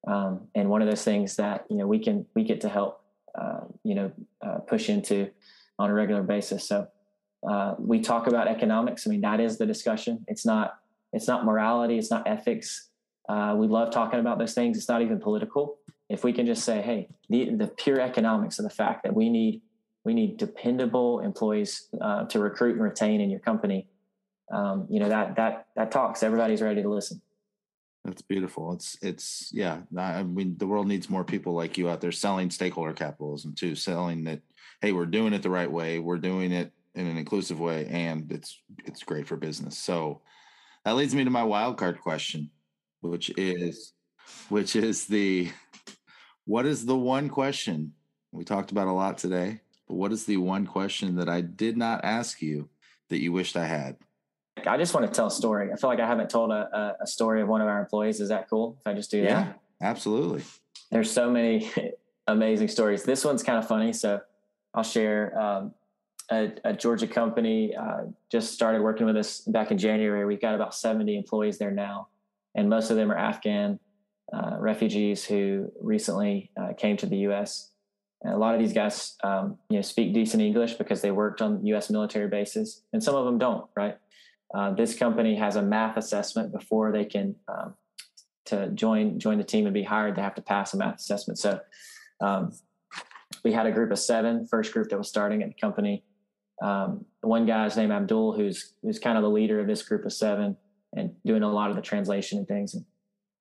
um, 0.06 0.48
and 0.54 0.68
one 0.68 0.82
of 0.82 0.88
those 0.88 1.04
things 1.04 1.36
that 1.36 1.64
you 1.70 1.76
know 1.76 1.86
we 1.86 1.98
can 1.98 2.26
we 2.34 2.44
get 2.44 2.60
to 2.62 2.68
help 2.68 3.02
uh, 3.34 3.60
you 3.82 3.94
know 3.94 4.12
uh, 4.44 4.58
push 4.58 4.88
into 4.88 5.30
on 5.78 5.90
a 5.90 5.94
regular 5.94 6.22
basis. 6.22 6.68
So 6.68 6.88
uh, 7.48 7.74
we 7.78 8.00
talk 8.00 8.26
about 8.26 8.48
economics. 8.48 9.06
I 9.06 9.10
mean, 9.10 9.20
that 9.20 9.40
is 9.40 9.58
the 9.58 9.66
discussion. 9.66 10.24
It's 10.28 10.46
not 10.46 10.78
it's 11.12 11.28
not 11.28 11.44
morality. 11.44 11.96
It's 11.98 12.10
not 12.10 12.26
ethics. 12.26 12.88
Uh, 13.28 13.54
we 13.56 13.68
love 13.68 13.92
talking 13.92 14.20
about 14.20 14.38
those 14.38 14.54
things. 14.54 14.76
It's 14.76 14.88
not 14.88 15.00
even 15.00 15.20
political. 15.20 15.78
If 16.08 16.24
we 16.24 16.32
can 16.32 16.44
just 16.44 16.64
say, 16.64 16.82
hey, 16.82 17.08
the, 17.30 17.54
the 17.54 17.68
pure 17.68 18.00
economics 18.00 18.58
of 18.58 18.64
the 18.64 18.70
fact 18.70 19.04
that 19.04 19.14
we 19.14 19.30
need 19.30 19.62
we 20.04 20.12
need 20.12 20.36
dependable 20.36 21.20
employees 21.20 21.88
uh, 21.98 22.24
to 22.26 22.38
recruit 22.38 22.74
and 22.74 22.82
retain 22.82 23.22
in 23.22 23.30
your 23.30 23.40
company. 23.40 23.88
Um, 24.52 24.86
you 24.90 25.00
know 25.00 25.08
that 25.08 25.36
that 25.36 25.66
that 25.76 25.90
talks. 25.90 26.22
Everybody's 26.22 26.62
ready 26.62 26.82
to 26.82 26.88
listen. 26.88 27.22
That's 28.04 28.20
beautiful. 28.22 28.74
It's 28.74 28.98
it's 29.00 29.50
yeah. 29.52 29.80
I 29.96 30.22
mean, 30.22 30.56
the 30.58 30.66
world 30.66 30.86
needs 30.86 31.08
more 31.08 31.24
people 31.24 31.54
like 31.54 31.78
you 31.78 31.88
out 31.88 32.02
there 32.02 32.12
selling 32.12 32.50
stakeholder 32.50 32.92
capitalism 32.92 33.54
too, 33.54 33.74
selling 33.74 34.24
that. 34.24 34.40
Hey, 34.82 34.92
we're 34.92 35.06
doing 35.06 35.32
it 35.32 35.42
the 35.42 35.50
right 35.50 35.70
way. 35.70 35.98
We're 35.98 36.18
doing 36.18 36.52
it 36.52 36.70
in 36.94 37.06
an 37.06 37.16
inclusive 37.16 37.60
way, 37.60 37.86
and 37.86 38.30
it's 38.30 38.60
it's 38.84 39.02
great 39.02 39.26
for 39.26 39.36
business. 39.36 39.78
So 39.78 40.20
that 40.84 40.96
leads 40.96 41.14
me 41.14 41.24
to 41.24 41.30
my 41.30 41.42
wild 41.42 41.76
card 41.76 42.00
question, 42.00 42.50
which 43.00 43.30
is 43.36 43.92
which 44.48 44.76
is 44.76 45.06
the 45.06 45.50
What 46.46 46.66
is 46.66 46.84
the 46.84 46.96
one 46.96 47.28
question 47.28 47.94
we 48.32 48.44
talked 48.44 48.70
about 48.70 48.88
a 48.88 48.92
lot 48.92 49.18
today? 49.18 49.60
But 49.88 49.94
what 49.94 50.12
is 50.12 50.24
the 50.26 50.36
one 50.36 50.66
question 50.66 51.16
that 51.16 51.28
I 51.28 51.40
did 51.40 51.76
not 51.76 52.04
ask 52.04 52.42
you 52.42 52.68
that 53.08 53.20
you 53.20 53.32
wished 53.32 53.56
I 53.56 53.66
had? 53.66 53.96
I 54.66 54.76
just 54.76 54.94
want 54.94 55.06
to 55.06 55.12
tell 55.12 55.26
a 55.26 55.30
story. 55.30 55.72
I 55.72 55.76
feel 55.76 55.90
like 55.90 56.00
I 56.00 56.06
haven't 56.06 56.30
told 56.30 56.50
a, 56.50 56.96
a 57.00 57.06
story 57.06 57.42
of 57.42 57.48
one 57.48 57.60
of 57.60 57.68
our 57.68 57.80
employees. 57.80 58.20
Is 58.20 58.28
that 58.28 58.48
cool 58.48 58.76
if 58.80 58.86
I 58.86 58.94
just 58.94 59.10
do 59.10 59.22
that? 59.22 59.28
Yeah, 59.28 59.52
absolutely. 59.80 60.42
There's 60.90 61.10
so 61.10 61.30
many 61.30 61.70
amazing 62.26 62.68
stories. 62.68 63.02
This 63.02 63.24
one's 63.24 63.42
kind 63.42 63.58
of 63.58 63.66
funny, 63.66 63.92
so 63.92 64.20
I'll 64.74 64.84
share. 64.84 65.38
Um, 65.38 65.74
a, 66.30 66.52
a, 66.64 66.72
Georgia 66.72 67.06
company 67.06 67.74
uh, 67.74 68.04
just 68.30 68.54
started 68.54 68.82
working 68.82 69.06
with 69.06 69.16
us 69.16 69.40
back 69.40 69.70
in 69.70 69.78
January. 69.78 70.24
We've 70.24 70.40
got 70.40 70.54
about 70.54 70.74
70 70.74 71.16
employees 71.16 71.58
there 71.58 71.70
now, 71.70 72.08
and 72.54 72.68
most 72.68 72.90
of 72.90 72.96
them 72.96 73.10
are 73.10 73.16
Afghan 73.16 73.78
uh, 74.32 74.56
refugees 74.58 75.24
who 75.24 75.70
recently 75.80 76.50
uh, 76.60 76.72
came 76.76 76.96
to 76.96 77.06
the 77.06 77.18
U.S. 77.18 77.70
And 78.22 78.32
a 78.32 78.38
lot 78.38 78.54
of 78.54 78.60
these 78.60 78.72
guys, 78.72 79.16
um, 79.22 79.58
you 79.68 79.76
know, 79.76 79.82
speak 79.82 80.14
decent 80.14 80.42
English 80.42 80.74
because 80.74 81.02
they 81.02 81.10
worked 81.10 81.42
on 81.42 81.64
U.S. 81.66 81.90
military 81.90 82.28
bases, 82.28 82.82
and 82.92 83.02
some 83.02 83.14
of 83.14 83.26
them 83.26 83.38
don't. 83.38 83.68
Right? 83.76 83.98
Uh, 84.54 84.72
this 84.72 84.96
company 84.96 85.36
has 85.36 85.56
a 85.56 85.62
math 85.62 85.96
assessment 85.96 86.52
before 86.52 86.90
they 86.90 87.04
can 87.04 87.34
um, 87.48 87.74
to 88.46 88.68
join 88.70 89.18
join 89.18 89.36
the 89.36 89.44
team 89.44 89.66
and 89.66 89.74
be 89.74 89.82
hired. 89.82 90.16
They 90.16 90.22
have 90.22 90.34
to 90.36 90.42
pass 90.42 90.72
a 90.72 90.78
math 90.78 91.00
assessment. 91.00 91.38
So 91.38 91.60
um, 92.20 92.52
we 93.44 93.52
had 93.52 93.66
a 93.66 93.72
group 93.72 93.90
of 93.90 93.98
seven, 93.98 94.46
first 94.46 94.72
group 94.72 94.88
that 94.88 94.98
was 94.98 95.08
starting 95.08 95.42
at 95.42 95.48
the 95.48 95.54
company. 95.60 96.02
Um, 96.62 97.04
one 97.20 97.46
guy's 97.46 97.76
named 97.76 97.92
Abdul, 97.92 98.34
who's 98.34 98.72
who's 98.82 98.98
kind 98.98 99.16
of 99.16 99.22
the 99.22 99.30
leader 99.30 99.60
of 99.60 99.66
this 99.66 99.82
group 99.82 100.04
of 100.04 100.12
seven 100.12 100.56
and 100.92 101.14
doing 101.24 101.42
a 101.42 101.50
lot 101.50 101.70
of 101.70 101.76
the 101.76 101.82
translation 101.82 102.38
and 102.38 102.46
things. 102.46 102.74
And, 102.74 102.84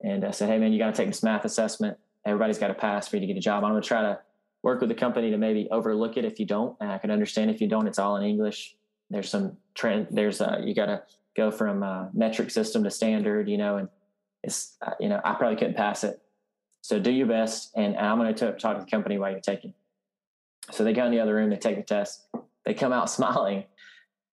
and 0.02 0.24
I 0.24 0.32
said, 0.32 0.48
hey 0.48 0.58
man, 0.58 0.72
you 0.72 0.78
got 0.78 0.94
to 0.94 0.96
take 0.96 1.08
this 1.08 1.22
math 1.22 1.44
assessment. 1.44 1.96
Everybody's 2.26 2.58
got 2.58 2.68
to 2.68 2.74
pass 2.74 3.08
for 3.08 3.16
you 3.16 3.20
to 3.20 3.26
get 3.26 3.36
a 3.36 3.40
job. 3.40 3.64
I'm 3.64 3.70
going 3.70 3.82
to 3.82 3.86
try 3.86 4.02
to 4.02 4.18
work 4.62 4.80
with 4.80 4.88
the 4.88 4.94
company 4.94 5.30
to 5.30 5.36
maybe 5.36 5.68
overlook 5.70 6.16
it 6.16 6.24
if 6.24 6.40
you 6.40 6.46
don't. 6.46 6.76
And 6.80 6.90
I 6.90 6.98
can 6.98 7.10
understand 7.10 7.50
if 7.50 7.60
you 7.60 7.68
don't. 7.68 7.86
It's 7.86 7.98
all 7.98 8.16
in 8.16 8.24
English. 8.24 8.74
There's 9.10 9.28
some 9.28 9.56
trend. 9.74 10.08
There's 10.10 10.40
uh, 10.40 10.60
you 10.64 10.74
got 10.74 10.86
to 10.86 11.02
go 11.36 11.50
from 11.50 11.82
a 11.82 12.10
metric 12.14 12.50
system 12.50 12.84
to 12.84 12.90
standard, 12.90 13.48
you 13.48 13.58
know, 13.58 13.76
and 13.76 13.88
it's 14.42 14.76
uh, 14.82 14.92
you 14.98 15.08
know 15.08 15.20
I 15.24 15.34
probably 15.34 15.56
couldn't 15.56 15.76
pass 15.76 16.02
it. 16.04 16.20
So 16.80 16.98
do 16.98 17.10
your 17.10 17.26
best, 17.26 17.72
and, 17.76 17.96
and 17.96 18.06
I'm 18.06 18.18
going 18.18 18.34
to 18.34 18.52
talk 18.52 18.76
to 18.76 18.84
the 18.84 18.90
company 18.90 19.16
while 19.18 19.30
you're 19.30 19.40
taking. 19.40 19.72
So 20.70 20.84
they 20.84 20.92
go 20.92 21.04
in 21.04 21.12
the 21.12 21.20
other 21.20 21.34
room. 21.34 21.50
They 21.50 21.56
take 21.56 21.76
the 21.76 21.82
test. 21.82 22.26
They 22.64 22.74
come 22.74 22.92
out 22.92 23.10
smiling, 23.10 23.64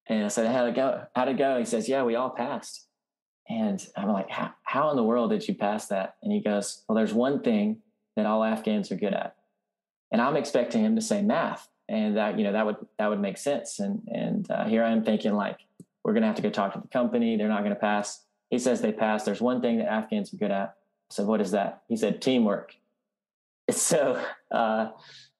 and 0.07 0.25
I 0.25 0.27
said, 0.27 0.51
"How'd 0.51 0.69
it 0.69 0.75
go? 0.75 1.05
How'd 1.15 1.29
it 1.29 1.37
go?" 1.37 1.59
He 1.59 1.65
says, 1.65 1.89
"Yeah, 1.89 2.03
we 2.03 2.15
all 2.15 2.29
passed." 2.29 2.87
And 3.49 3.85
I'm 3.97 4.07
like, 4.07 4.29
how, 4.29 4.91
in 4.91 4.95
the 4.95 5.03
world 5.03 5.31
did 5.31 5.45
you 5.45 5.53
pass 5.53 5.87
that? 5.87 6.15
And 6.23 6.31
he 6.31 6.39
goes, 6.39 6.85
Well, 6.87 6.95
there's 6.95 7.13
one 7.13 7.41
thing 7.41 7.79
that 8.15 8.25
all 8.25 8.45
Afghans 8.45 8.93
are 8.93 8.95
good 8.95 9.13
at 9.13 9.35
and 10.11 10.21
I'm 10.21 10.35
expecting 10.35 10.83
him 10.83 10.95
to 10.95 11.01
say 11.01 11.21
math, 11.21 11.67
and 11.87 12.17
that 12.17 12.37
you 12.37 12.43
know 12.43 12.51
that 12.51 12.65
would 12.65 12.75
that 12.99 13.09
would 13.09 13.19
make 13.19 13.37
sense. 13.37 13.79
And 13.79 14.01
and 14.07 14.49
uh, 14.51 14.65
here 14.65 14.83
I 14.83 14.91
am 14.91 15.03
thinking 15.03 15.33
like 15.33 15.59
we're 16.03 16.13
gonna 16.13 16.27
have 16.27 16.35
to 16.35 16.41
go 16.41 16.49
talk 16.49 16.73
to 16.73 16.81
the 16.81 16.87
company. 16.87 17.37
They're 17.37 17.47
not 17.47 17.63
gonna 17.63 17.75
pass. 17.75 18.23
He 18.49 18.59
says 18.59 18.81
they 18.81 18.91
passed. 18.91 19.25
There's 19.25 19.41
one 19.41 19.61
thing 19.61 19.77
that 19.77 19.87
Afghans 19.87 20.33
are 20.33 20.37
good 20.37 20.51
at. 20.51 20.75
I 21.09 21.13
said, 21.13 21.25
what 21.25 21.39
is 21.39 21.51
that? 21.51 21.83
He 21.87 21.95
said 21.95 22.21
teamwork. 22.21 22.75
So 23.71 24.21
uh, 24.49 24.89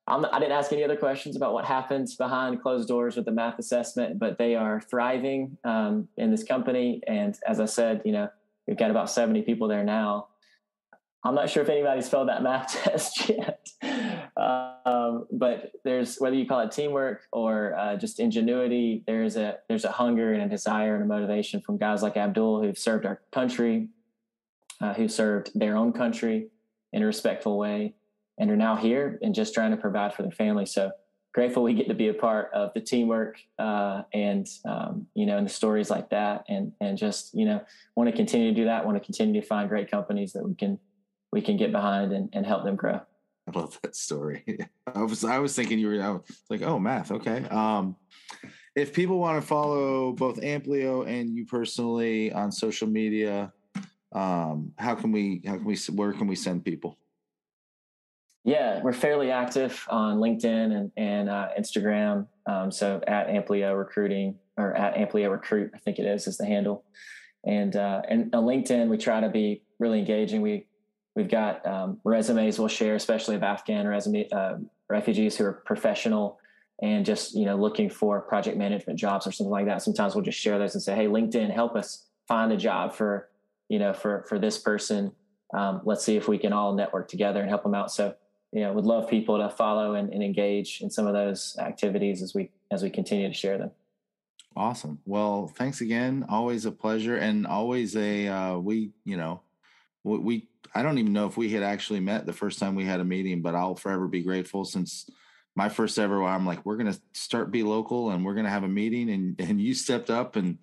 I'm, 0.08 0.26
I 0.26 0.40
did 0.40 0.50
not 0.50 0.60
ask 0.60 0.74
any 0.74 0.84
other 0.84 0.98
questions 0.98 1.36
about 1.36 1.54
what 1.54 1.66
happens 1.66 2.16
behind 2.16 2.62
closed 2.62 2.88
doors 2.88 3.16
with 3.16 3.26
the 3.26 3.32
math 3.32 3.60
assessment, 3.60 4.20
but 4.20 4.38
they 4.38 4.56
are 4.56 4.82
thriving 4.82 5.58
um, 5.64 6.08
in 6.18 6.32
this 6.32 6.44
company. 6.44 7.02
And 7.08 7.38
as 7.48 7.60
I 7.60 7.66
said, 7.66 8.02
you 8.04 8.12
know, 8.12 8.30
we've 8.68 8.78
got 8.78 8.92
about 8.92 9.10
70 9.10 9.44
people 9.44 9.68
there 9.68 9.84
now. 9.84 10.28
I'm 11.24 11.36
not 11.36 11.50
sure 11.50 11.62
if 11.62 11.70
anybody's 11.70 12.10
failed 12.10 12.30
that 12.30 12.42
math 12.44 12.74
test 12.84 13.30
yet, 13.30 13.68
um, 14.36 15.28
but 15.32 15.72
there's 15.84 16.18
whether 16.18 16.36
you 16.36 16.48
call 16.48 16.62
it 16.62 16.72
teamwork 16.72 17.28
or 17.32 17.76
uh, 17.78 17.96
just 17.96 18.20
ingenuity. 18.20 19.04
There's 19.06 19.36
a 19.38 19.60
there's 19.70 19.86
a 19.86 19.92
hunger 19.92 20.34
and 20.34 20.42
a 20.42 20.50
desire 20.50 20.96
and 20.96 21.04
a 21.04 21.08
motivation 21.08 21.62
from 21.62 21.78
guys 21.78 22.02
like 22.02 22.18
Abdul 22.18 22.64
who've 22.64 22.78
served 22.78 23.06
our 23.06 23.22
country, 23.32 23.90
uh, 24.82 24.96
who 24.96 25.08
served 25.08 25.52
their 25.54 25.78
own 25.78 25.94
country 25.94 26.48
in 26.92 27.04
a 27.04 27.06
respectful 27.06 27.58
way, 27.58 27.94
and 28.42 28.50
are 28.50 28.58
now 28.58 28.76
here 28.76 29.20
and 29.22 29.36
just 29.36 29.54
trying 29.54 29.70
to 29.70 29.78
provide 29.78 30.14
for 30.16 30.24
their 30.24 30.32
family. 30.32 30.66
So 30.66 30.92
grateful 31.34 31.62
we 31.62 31.76
get 31.76 31.88
to 31.88 31.94
be 31.94 32.08
a 32.08 32.14
part 32.14 32.50
of 32.54 32.74
the 32.74 32.82
teamwork 32.82 33.38
uh, 33.60 34.02
and 34.14 34.48
um, 34.66 35.06
you 35.14 35.28
know 35.28 35.38
and 35.38 35.46
the 35.46 35.52
stories 35.52 35.90
like 35.90 36.10
that, 36.10 36.44
and 36.50 36.74
and 36.82 36.98
just 36.98 37.34
you 37.34 37.46
know 37.46 37.62
want 37.96 38.10
to 38.10 38.16
continue 38.16 38.50
to 38.50 38.56
do 38.56 38.66
that. 38.66 38.84
Want 38.84 38.98
to 38.98 39.06
continue 39.06 39.40
to 39.40 39.48
find 39.48 39.70
great 39.70 39.90
companies 39.90 40.34
that 40.34 40.44
we 40.44 40.56
can 40.56 40.80
we 41.32 41.42
can 41.42 41.56
get 41.56 41.72
behind 41.72 42.12
and, 42.12 42.30
and 42.34 42.46
help 42.46 42.66
them 42.66 42.76
grow. 42.76 43.00
I 43.48 43.58
love 43.58 43.80
that 43.84 43.96
story. 43.96 44.44
I 44.96 45.04
was 45.04 45.24
I 45.24 45.38
was 45.38 45.56
thinking 45.56 45.78
you 45.78 45.88
were 45.88 46.02
I 46.02 46.10
was 46.10 46.22
like, 46.50 46.64
oh, 46.64 46.80
math, 46.80 47.12
okay. 47.12 47.46
Um, 47.50 47.96
if 48.76 48.92
people 48.92 49.20
want 49.20 49.40
to 49.40 49.48
follow 49.48 50.14
both 50.14 50.42
Amplio 50.42 51.08
and 51.08 51.36
you 51.36 51.46
personally 51.46 52.34
on 52.34 52.52
social 52.52 52.88
media, 52.88 53.54
um, 54.14 54.72
how 54.80 54.96
can 54.96 55.12
we 55.12 55.44
how 55.46 55.58
can 55.58 55.66
we 55.66 55.78
where 55.94 56.12
can 56.12 56.26
we 56.26 56.36
send 56.36 56.66
people? 56.66 56.98
Yeah, 58.44 58.82
we're 58.82 58.94
fairly 58.94 59.30
active 59.30 59.86
on 59.90 60.18
LinkedIn 60.18 60.76
and 60.76 60.92
and 60.98 61.30
uh, 61.30 61.50
Instagram. 61.60 62.28
Um, 62.48 62.72
so 62.72 63.02
at 63.08 63.28
Amplio 63.28 63.78
Recruiting 63.78 64.40
or 64.58 64.76
at 64.76 64.96
Amplio 64.96 65.30
Recruit, 65.32 65.72
I 65.76 65.78
think 65.78 66.00
it 66.00 66.06
is 66.06 66.28
is 66.28 66.38
the 66.38 66.46
handle. 66.46 66.84
And 67.46 67.76
uh, 67.76 68.02
and 68.10 68.34
on 68.34 68.46
LinkedIn, 68.46 68.90
we 68.90 68.98
try 68.98 69.20
to 69.20 69.30
be 69.30 69.62
really 69.80 70.00
engaging. 70.00 70.42
We 70.42 70.68
We've 71.16 71.30
got 71.30 71.66
um, 71.66 72.00
resumes 72.04 72.58
we'll 72.58 72.70
share, 72.70 72.96
especially 72.96 73.36
of 73.36 73.44
Afghan 73.44 73.86
resume, 73.86 74.30
uh, 74.32 74.56
refugees 74.90 75.36
who 75.36 75.46
are 75.46 75.54
professional 75.54 76.40
and 76.82 77.06
just 77.06 77.36
you 77.36 77.46
know 77.46 77.56
looking 77.56 77.90
for 77.90 78.22
project 78.22 78.58
management 78.58 78.98
jobs 78.98 79.28
or 79.28 79.32
something 79.32 79.52
like 79.52 79.66
that. 79.66 79.82
Sometimes 79.82 80.16
we'll 80.16 80.24
just 80.24 80.40
share 80.40 80.58
those 80.58 80.74
and 80.74 80.82
say, 80.82 80.96
"Hey, 80.96 81.08
LinkedIn, 81.08 81.52
help 81.52 81.76
us 81.76 82.08
find 82.28 82.52
a 82.52 82.58
job 82.58 82.94
for 82.94 83.30
you 83.68 83.78
know 83.78 83.94
for 83.94 84.26
for 84.30 84.40
this 84.40 84.58
person. 84.58 85.12
Um, 85.54 85.82
let's 85.84 86.06
see 86.06 86.16
if 86.16 86.30
we 86.30 86.38
can 86.38 86.54
all 86.54 86.74
network 86.74 87.10
together 87.10 87.42
and 87.42 87.50
help 87.50 87.64
them 87.64 87.76
out." 87.76 87.92
So 87.92 88.16
you 88.52 88.62
know, 88.62 88.74
would 88.74 88.86
love 88.86 89.10
people 89.10 89.38
to 89.38 89.50
follow 89.50 89.96
and, 89.96 90.12
and 90.12 90.22
engage 90.22 90.82
in 90.82 90.90
some 90.90 91.08
of 91.08 91.14
those 91.14 91.56
activities 91.60 92.22
as 92.22 92.34
we 92.34 92.52
as 92.70 92.84
we 92.84 92.90
continue 92.90 93.28
to 93.28 93.34
share 93.34 93.58
them. 93.58 93.72
Awesome. 94.56 95.00
Well, 95.06 95.48
thanks 95.48 95.80
again. 95.82 96.26
Always 96.28 96.66
a 96.66 96.72
pleasure, 96.72 97.16
and 97.16 97.48
always 97.48 97.96
a 97.96 98.28
uh, 98.28 98.58
we 98.58 98.92
you 99.06 99.18
know 99.18 99.42
we 100.04 100.50
I 100.74 100.84
don't 100.84 100.98
even 100.98 101.14
know 101.14 101.28
if 101.28 101.38
we 101.38 101.50
had 101.50 101.64
actually 101.64 102.00
met 102.00 102.26
the 102.26 102.34
first 102.34 102.60
time 102.60 102.76
we 102.76 102.86
had 102.86 103.00
a 103.00 103.06
meeting, 103.06 103.42
but 103.42 103.56
I'll 103.56 103.76
forever 103.76 104.08
be 104.08 104.22
grateful 104.22 104.66
since 104.66 105.10
my 105.56 105.68
first 105.70 106.00
ever 106.00 106.24
I'm 106.24 106.46
like, 106.46 106.66
we're 106.66 106.78
gonna 106.78 106.98
start 107.14 107.52
be 107.52 107.64
local 107.64 108.12
and 108.12 108.26
we're 108.26 108.36
gonna 108.36 108.50
have 108.50 108.64
a 108.64 108.70
meeting 108.70 109.10
and 109.10 109.40
and 109.40 109.62
you 109.62 109.74
stepped 109.74 110.10
up 110.10 110.36
and 110.36 110.58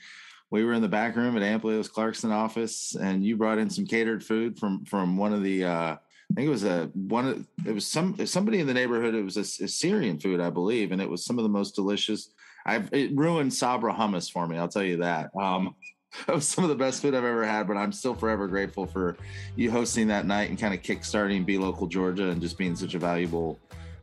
we 0.51 0.65
were 0.65 0.73
in 0.73 0.83
the 0.83 0.89
back 0.89 1.17
room 1.17 1.37
at 1.37 1.43
Amplio's 1.43 1.91
Clarkston 1.91 2.31
office 2.31 2.95
and 2.95 3.25
you 3.25 3.37
brought 3.37 3.59
in 3.59 3.71
some 3.71 3.87
catered 3.87 4.25
food 4.25 4.59
from 4.59 4.85
from 4.85 5.17
one 5.17 5.33
of 5.33 5.43
the 5.43 5.65
uh 5.65 5.97
I 6.31 6.35
think 6.35 6.47
it 6.47 6.51
was 6.51 6.65
a 6.65 6.91
one 6.95 7.47
it 7.65 7.73
was 7.73 7.87
some 7.87 8.27
somebody 8.27 8.61
in 8.61 8.67
the 8.67 8.75
neighborhood. 8.75 9.15
It 9.15 9.23
was 9.23 9.37
a, 9.37 9.65
a 9.65 9.69
Syrian 9.69 10.19
food, 10.19 10.41
I 10.41 10.51
believe, 10.51 10.93
and 10.93 11.01
it 11.01 11.09
was 11.09 11.25
some 11.25 11.39
of 11.39 11.43
the 11.43 11.49
most 11.49 11.75
delicious. 11.75 12.33
I've 12.67 12.93
it 12.93 13.17
ruined 13.17 13.53
Sabra 13.55 13.95
hummus 13.95 14.31
for 14.31 14.47
me. 14.47 14.59
I'll 14.59 14.69
tell 14.69 14.85
you 14.85 14.99
that. 14.99 15.31
Um, 15.41 15.75
that 16.27 16.35
was 16.35 16.49
some 16.49 16.65
of 16.65 16.71
the 16.71 16.77
best 16.77 17.03
food 17.03 17.15
I've 17.15 17.25
ever 17.25 17.45
had, 17.45 17.67
but 17.67 17.77
I'm 17.77 17.93
still 17.93 18.15
forever 18.15 18.47
grateful 18.47 18.87
for 18.87 19.17
you 19.57 19.71
hosting 19.71 20.09
that 20.09 20.27
night 20.27 20.49
and 20.51 20.59
kind 20.59 20.75
of 20.75 20.83
kickstarting 20.83 21.45
Be 21.45 21.59
Local 21.59 21.87
Georgia 21.87 22.31
and 22.31 22.41
just 22.41 22.59
being 22.59 22.77
such 22.77 22.95
a 22.95 22.99
valuable 22.99 23.59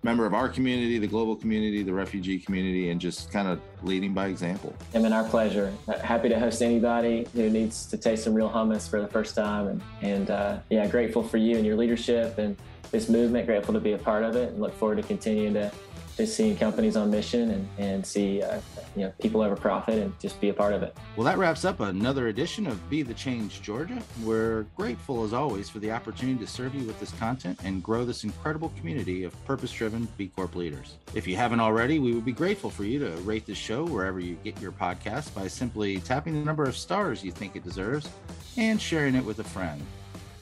member 0.05 0.27
of 0.27 0.35
our 0.35 0.47
community, 0.47 0.99
the 0.99 1.07
global 1.07 1.35
community, 1.35 1.81
the 1.81 1.91
refugee 1.91 2.37
community, 2.37 2.91
and 2.91 3.01
just 3.01 3.31
kind 3.31 3.47
of 3.47 3.59
leading 3.81 4.13
by 4.13 4.27
example. 4.27 4.73
I 4.93 4.99
mean, 4.99 5.11
our 5.11 5.23
pleasure. 5.23 5.73
Happy 6.03 6.29
to 6.29 6.39
host 6.39 6.61
anybody 6.61 7.27
who 7.33 7.49
needs 7.49 7.87
to 7.87 7.97
taste 7.97 8.23
some 8.23 8.35
real 8.35 8.49
hummus 8.49 8.87
for 8.87 9.01
the 9.01 9.07
first 9.07 9.35
time. 9.35 9.67
And, 9.67 9.81
and 10.03 10.29
uh, 10.29 10.59
yeah, 10.69 10.87
grateful 10.87 11.23
for 11.23 11.37
you 11.37 11.57
and 11.57 11.65
your 11.65 11.75
leadership 11.75 12.37
and 12.37 12.55
this 12.91 13.09
movement. 13.09 13.47
Grateful 13.47 13.73
to 13.73 13.79
be 13.79 13.93
a 13.93 13.97
part 13.97 14.23
of 14.23 14.35
it 14.35 14.49
and 14.49 14.61
look 14.61 14.75
forward 14.75 14.97
to 14.97 15.03
continuing 15.03 15.55
to 15.55 15.71
just 16.17 16.35
seeing 16.35 16.55
companies 16.55 16.95
on 16.95 17.11
mission 17.11 17.51
and, 17.51 17.67
and 17.77 18.05
see 18.05 18.41
uh, 18.41 18.59
you 18.95 19.03
know 19.03 19.13
people 19.21 19.41
have 19.41 19.51
a 19.51 19.55
profit 19.55 19.99
and 19.99 20.17
just 20.19 20.39
be 20.39 20.49
a 20.49 20.53
part 20.53 20.73
of 20.73 20.83
it. 20.83 20.95
Well, 21.15 21.25
that 21.25 21.37
wraps 21.37 21.65
up 21.65 21.79
another 21.79 22.27
edition 22.27 22.67
of 22.67 22.89
Be 22.89 23.01
the 23.01 23.13
Change 23.13 23.61
Georgia. 23.61 24.01
We're 24.23 24.63
grateful 24.75 25.23
as 25.23 25.33
always 25.33 25.69
for 25.69 25.79
the 25.79 25.91
opportunity 25.91 26.39
to 26.39 26.47
serve 26.47 26.73
you 26.73 26.85
with 26.85 26.99
this 26.99 27.11
content 27.13 27.59
and 27.63 27.83
grow 27.83 28.05
this 28.05 28.23
incredible 28.23 28.71
community 28.77 29.23
of 29.23 29.45
purpose-driven 29.45 30.07
B 30.17 30.31
Corp 30.35 30.55
leaders. 30.55 30.95
If 31.13 31.27
you 31.27 31.35
haven't 31.35 31.59
already, 31.59 31.99
we 31.99 32.13
would 32.13 32.25
be 32.25 32.31
grateful 32.31 32.69
for 32.69 32.83
you 32.83 32.99
to 32.99 33.11
rate 33.21 33.45
this 33.45 33.57
show 33.57 33.85
wherever 33.85 34.19
you 34.19 34.35
get 34.43 34.59
your 34.61 34.71
podcast 34.71 35.33
by 35.35 35.47
simply 35.47 35.99
tapping 35.99 36.33
the 36.33 36.45
number 36.45 36.63
of 36.63 36.77
stars 36.77 37.23
you 37.23 37.31
think 37.31 37.55
it 37.55 37.63
deserves 37.63 38.09
and 38.57 38.81
sharing 38.81 39.15
it 39.15 39.25
with 39.25 39.39
a 39.39 39.43
friend. 39.43 39.81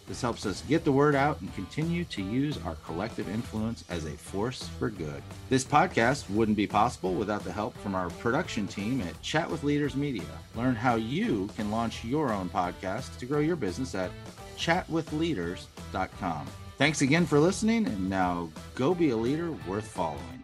This 0.08 0.22
helps 0.22 0.46
us 0.46 0.64
get 0.68 0.84
the 0.84 0.92
word 0.92 1.16
out 1.16 1.40
and 1.42 1.54
continue 1.56 2.04
to 2.06 2.22
use 2.22 2.58
our 2.66 2.76
collective 2.86 3.30
influence 3.30 3.84
as 3.90 4.06
a 4.06 4.12
force 4.12 4.68
for 4.80 4.90
good. 4.90 5.24
This 5.50 5.64
podcast 5.64 6.30
wouldn't 6.30 6.58
be 6.58 6.68
possible 6.68 7.14
without 7.14 7.44
the 7.44 7.52
help 7.52 7.78
from 7.78 7.96
our 7.96 8.10
production 8.10 8.68
team 8.68 9.02
at 9.02 9.22
Chat 9.22 9.50
with 9.50 9.64
Leaders 9.64 9.96
Media. 9.96 10.26
Learn 10.56 10.76
how 10.76 10.96
you 10.96 11.50
can 11.56 11.72
launch 11.72 12.04
your 12.04 12.32
own 12.34 12.50
podcast 12.50 13.18
to 13.18 13.26
grow 13.26 13.40
your 13.40 13.56
business 13.56 13.96
at 13.96 14.12
chatwithleaders.com. 14.58 16.48
Thanks 16.78 17.02
again 17.02 17.26
for 17.26 17.40
listening, 17.40 17.86
and 17.86 18.10
now 18.10 18.50
go 18.76 18.94
be 18.94 19.12
a 19.12 19.18
leader 19.18 19.52
worth 19.68 19.88
following. 19.88 20.43